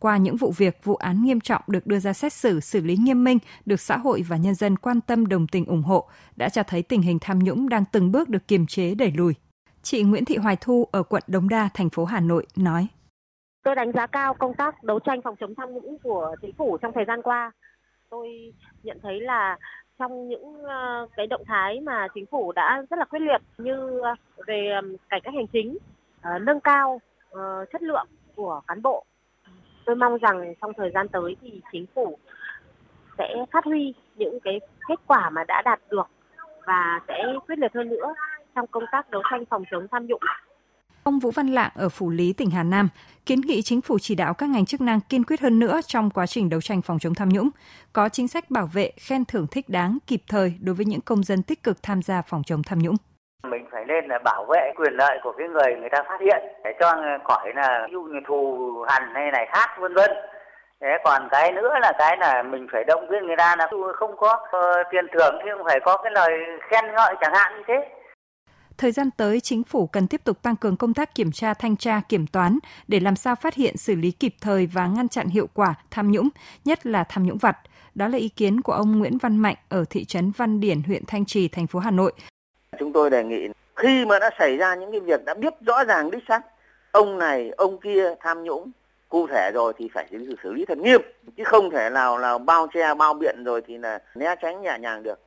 qua 0.00 0.16
những 0.16 0.36
vụ 0.36 0.52
việc, 0.56 0.84
vụ 0.84 0.96
án 0.96 1.24
nghiêm 1.24 1.40
trọng 1.40 1.62
được 1.66 1.86
đưa 1.86 1.98
ra 1.98 2.12
xét 2.12 2.32
xử, 2.32 2.60
xử 2.60 2.80
lý 2.80 2.96
nghiêm 2.96 3.24
minh, 3.24 3.38
được 3.66 3.80
xã 3.80 3.96
hội 3.96 4.22
và 4.28 4.36
nhân 4.36 4.54
dân 4.54 4.76
quan 4.76 5.00
tâm 5.00 5.26
đồng 5.26 5.46
tình 5.46 5.66
ủng 5.66 5.82
hộ, 5.82 6.08
đã 6.36 6.48
cho 6.48 6.62
thấy 6.62 6.82
tình 6.82 7.02
hình 7.02 7.18
tham 7.20 7.38
nhũng 7.38 7.68
đang 7.68 7.84
từng 7.92 8.12
bước 8.12 8.28
được 8.28 8.48
kiềm 8.48 8.66
chế 8.66 8.94
đẩy 8.94 9.12
lùi. 9.16 9.34
Chị 9.82 10.02
Nguyễn 10.02 10.24
Thị 10.24 10.36
Hoài 10.36 10.56
Thu 10.60 10.88
ở 10.92 11.02
quận 11.02 11.22
Đống 11.26 11.48
Đa, 11.48 11.68
thành 11.74 11.90
phố 11.90 12.04
Hà 12.04 12.20
Nội 12.20 12.46
nói. 12.56 12.86
Tôi 13.64 13.74
đánh 13.74 13.92
giá 13.92 14.06
cao 14.06 14.34
công 14.34 14.54
tác 14.54 14.84
đấu 14.84 14.98
tranh 14.98 15.20
phòng 15.24 15.36
chống 15.40 15.54
tham 15.56 15.68
nhũng 15.72 15.98
của 16.02 16.36
chính 16.42 16.52
phủ 16.58 16.78
trong 16.78 16.92
thời 16.94 17.04
gian 17.06 17.22
qua. 17.22 17.52
Tôi 18.10 18.28
nhận 18.82 18.98
thấy 19.02 19.20
là 19.20 19.58
trong 20.00 20.28
những 20.28 20.64
ờ, 20.64 21.06
cái 21.16 21.26
động 21.26 21.42
thái 21.46 21.80
mà 21.80 22.08
chính 22.14 22.26
phủ 22.26 22.52
đã 22.52 22.82
rất 22.90 22.98
là 22.98 23.04
quyết 23.04 23.20
liệt 23.22 23.42
như 23.58 24.00
ờ, 24.00 24.14
về 24.46 24.80
cải 25.08 25.20
cách 25.20 25.34
hành 25.34 25.46
chính, 25.46 25.78
ờ, 26.22 26.38
nâng 26.38 26.60
cao 26.60 27.00
chất 27.72 27.82
lượng 27.82 28.06
của 28.36 28.60
cán 28.66 28.82
bộ 28.82 29.04
tôi 29.84 29.96
mong 29.96 30.18
rằng 30.18 30.54
trong 30.60 30.72
thời 30.74 30.90
gian 30.94 31.08
tới 31.08 31.36
thì 31.40 31.60
chính 31.72 31.86
phủ 31.94 32.18
sẽ 33.18 33.34
phát 33.52 33.64
huy 33.64 33.94
những 34.16 34.40
cái 34.40 34.60
kết 34.88 35.00
quả 35.06 35.30
mà 35.30 35.44
đã 35.48 35.62
đạt 35.64 35.80
được 35.90 36.08
và 36.66 37.00
sẽ 37.08 37.24
quyết 37.46 37.58
liệt 37.58 37.74
hơn 37.74 37.88
nữa 37.88 38.14
trong 38.54 38.66
công 38.66 38.84
tác 38.92 39.10
đấu 39.10 39.22
tranh 39.30 39.44
phòng 39.44 39.64
chống 39.70 39.86
tham 39.90 40.06
nhũng. 40.06 40.20
Ông 41.10 41.18
Vũ 41.18 41.30
Văn 41.30 41.46
Lạng 41.46 41.70
ở 41.74 41.88
Phủ 41.88 42.10
Lý, 42.10 42.32
tỉnh 42.32 42.50
Hà 42.50 42.62
Nam 42.62 42.88
kiến 43.26 43.40
nghị 43.40 43.62
chính 43.62 43.80
phủ 43.80 43.98
chỉ 44.00 44.14
đạo 44.14 44.34
các 44.34 44.48
ngành 44.48 44.66
chức 44.66 44.80
năng 44.80 45.00
kiên 45.00 45.24
quyết 45.24 45.40
hơn 45.40 45.58
nữa 45.58 45.80
trong 45.86 46.10
quá 46.10 46.26
trình 46.26 46.50
đấu 46.50 46.60
tranh 46.60 46.82
phòng 46.82 46.98
chống 46.98 47.14
tham 47.14 47.28
nhũng, 47.28 47.48
có 47.92 48.08
chính 48.08 48.28
sách 48.28 48.50
bảo 48.50 48.68
vệ, 48.74 48.90
khen 49.08 49.24
thưởng 49.24 49.46
thích 49.50 49.68
đáng, 49.68 49.98
kịp 50.06 50.20
thời 50.28 50.54
đối 50.60 50.74
với 50.74 50.84
những 50.86 51.00
công 51.00 51.22
dân 51.22 51.42
tích 51.42 51.62
cực 51.62 51.76
tham 51.82 52.02
gia 52.02 52.22
phòng 52.22 52.42
chống 52.46 52.62
tham 52.66 52.78
nhũng. 52.78 52.94
Mình 53.50 53.66
phải 53.72 53.84
nên 53.84 54.04
là 54.08 54.18
bảo 54.24 54.44
vệ 54.44 54.72
quyền 54.76 54.92
lợi 54.92 55.18
của 55.22 55.32
cái 55.38 55.48
người 55.48 55.76
người 55.80 55.88
ta 55.92 56.02
phát 56.08 56.20
hiện 56.20 56.42
để 56.64 56.70
cho 56.80 56.94
khỏi 57.24 57.52
là 57.54 57.86
ví 57.86 57.92
dụ 57.92 58.02
như 58.02 58.20
thù 58.28 58.72
hằn 58.88 59.02
hay 59.14 59.30
này 59.32 59.46
khác 59.52 59.68
vân 59.80 59.94
vân. 59.94 60.10
Thế 60.80 60.88
còn 61.04 61.28
cái 61.30 61.52
nữa 61.52 61.74
là 61.80 61.92
cái 61.98 62.16
là 62.16 62.42
mình 62.42 62.66
phải 62.72 62.84
động 62.84 63.06
viên 63.10 63.26
người 63.26 63.36
ta 63.36 63.56
là 63.58 63.68
không 63.96 64.16
có 64.16 64.40
uh, 64.42 64.86
tiền 64.90 65.06
thưởng 65.12 65.34
thì 65.42 65.50
không 65.56 65.66
phải 65.66 65.80
có 65.84 65.96
cái 66.02 66.12
lời 66.12 66.30
khen 66.70 66.84
ngợi 66.96 67.14
chẳng 67.20 67.34
hạn 67.34 67.52
như 67.56 67.62
thế. 67.68 67.99
Thời 68.80 68.92
gian 68.92 69.10
tới, 69.16 69.40
chính 69.40 69.64
phủ 69.64 69.86
cần 69.86 70.06
tiếp 70.06 70.20
tục 70.24 70.42
tăng 70.42 70.56
cường 70.56 70.76
công 70.76 70.94
tác 70.94 71.14
kiểm 71.14 71.32
tra, 71.32 71.54
thanh 71.54 71.76
tra, 71.76 72.00
kiểm 72.08 72.26
toán 72.26 72.58
để 72.88 73.00
làm 73.00 73.16
sao 73.16 73.34
phát 73.36 73.54
hiện, 73.54 73.76
xử 73.76 73.94
lý 73.94 74.10
kịp 74.10 74.34
thời 74.40 74.66
và 74.66 74.86
ngăn 74.86 75.08
chặn 75.08 75.28
hiệu 75.28 75.48
quả 75.54 75.74
tham 75.90 76.12
nhũng, 76.12 76.28
nhất 76.64 76.86
là 76.86 77.04
tham 77.04 77.26
nhũng 77.26 77.38
vặt. 77.38 77.56
Đó 77.94 78.08
là 78.08 78.18
ý 78.18 78.28
kiến 78.28 78.60
của 78.60 78.72
ông 78.72 78.98
Nguyễn 78.98 79.18
Văn 79.18 79.36
Mạnh 79.36 79.54
ở 79.68 79.84
thị 79.90 80.04
trấn 80.04 80.32
Văn 80.36 80.60
Điển, 80.60 80.82
huyện 80.82 81.02
Thanh 81.06 81.24
Trì, 81.24 81.48
thành 81.48 81.66
phố 81.66 81.78
Hà 81.78 81.90
Nội 81.90 82.12
Chúng 82.78 82.92
tôi 82.92 83.10
đề 83.10 83.24
nghị 83.24 83.48
khi 83.76 84.04
mà 84.04 84.18
đã 84.18 84.30
xảy 84.38 84.56
ra 84.56 84.74
những 84.74 84.90
cái 84.90 85.00
việc 85.00 85.24
đã 85.24 85.34
biết 85.34 85.54
rõ 85.66 85.84
ràng 85.84 86.10
đích 86.10 86.22
xác 86.28 86.40
ông 86.92 87.18
này 87.18 87.50
ông 87.56 87.80
kia 87.80 88.14
tham 88.20 88.42
nhũng 88.44 88.70
cụ 89.08 89.26
thể 89.26 89.50
rồi 89.54 89.72
thì 89.78 89.88
phải 89.94 90.06
xử 90.42 90.52
lý 90.52 90.64
thật 90.64 90.78
nghiêm 90.78 91.00
chứ 91.36 91.44
không 91.44 91.70
thể 91.70 91.90
nào 91.90 92.18
là 92.18 92.38
bao 92.38 92.66
che 92.74 92.94
bao 92.94 93.14
biện 93.14 93.44
rồi 93.44 93.62
thì 93.66 93.78
là 93.78 93.98
né 94.14 94.34
tránh 94.42 94.62
nhẹ 94.62 94.76
nhàng 94.80 95.02
được 95.02 95.18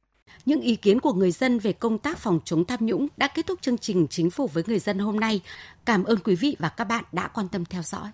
những 0.45 0.61
ý 0.61 0.75
kiến 0.75 0.99
của 0.99 1.13
người 1.13 1.31
dân 1.31 1.59
về 1.59 1.73
công 1.73 1.97
tác 1.97 2.17
phòng 2.17 2.39
chống 2.45 2.65
tham 2.65 2.85
nhũng 2.85 3.07
đã 3.17 3.27
kết 3.27 3.47
thúc 3.47 3.61
chương 3.61 3.77
trình 3.77 4.07
Chính 4.09 4.29
phủ 4.29 4.47
với 4.47 4.63
người 4.67 4.79
dân 4.79 4.99
hôm 4.99 5.19
nay. 5.19 5.41
Cảm 5.85 6.03
ơn 6.03 6.19
quý 6.23 6.35
vị 6.35 6.55
và 6.59 6.69
các 6.69 6.83
bạn 6.83 7.03
đã 7.11 7.27
quan 7.27 7.47
tâm 7.47 7.65
theo 7.65 7.81
dõi. 7.83 8.09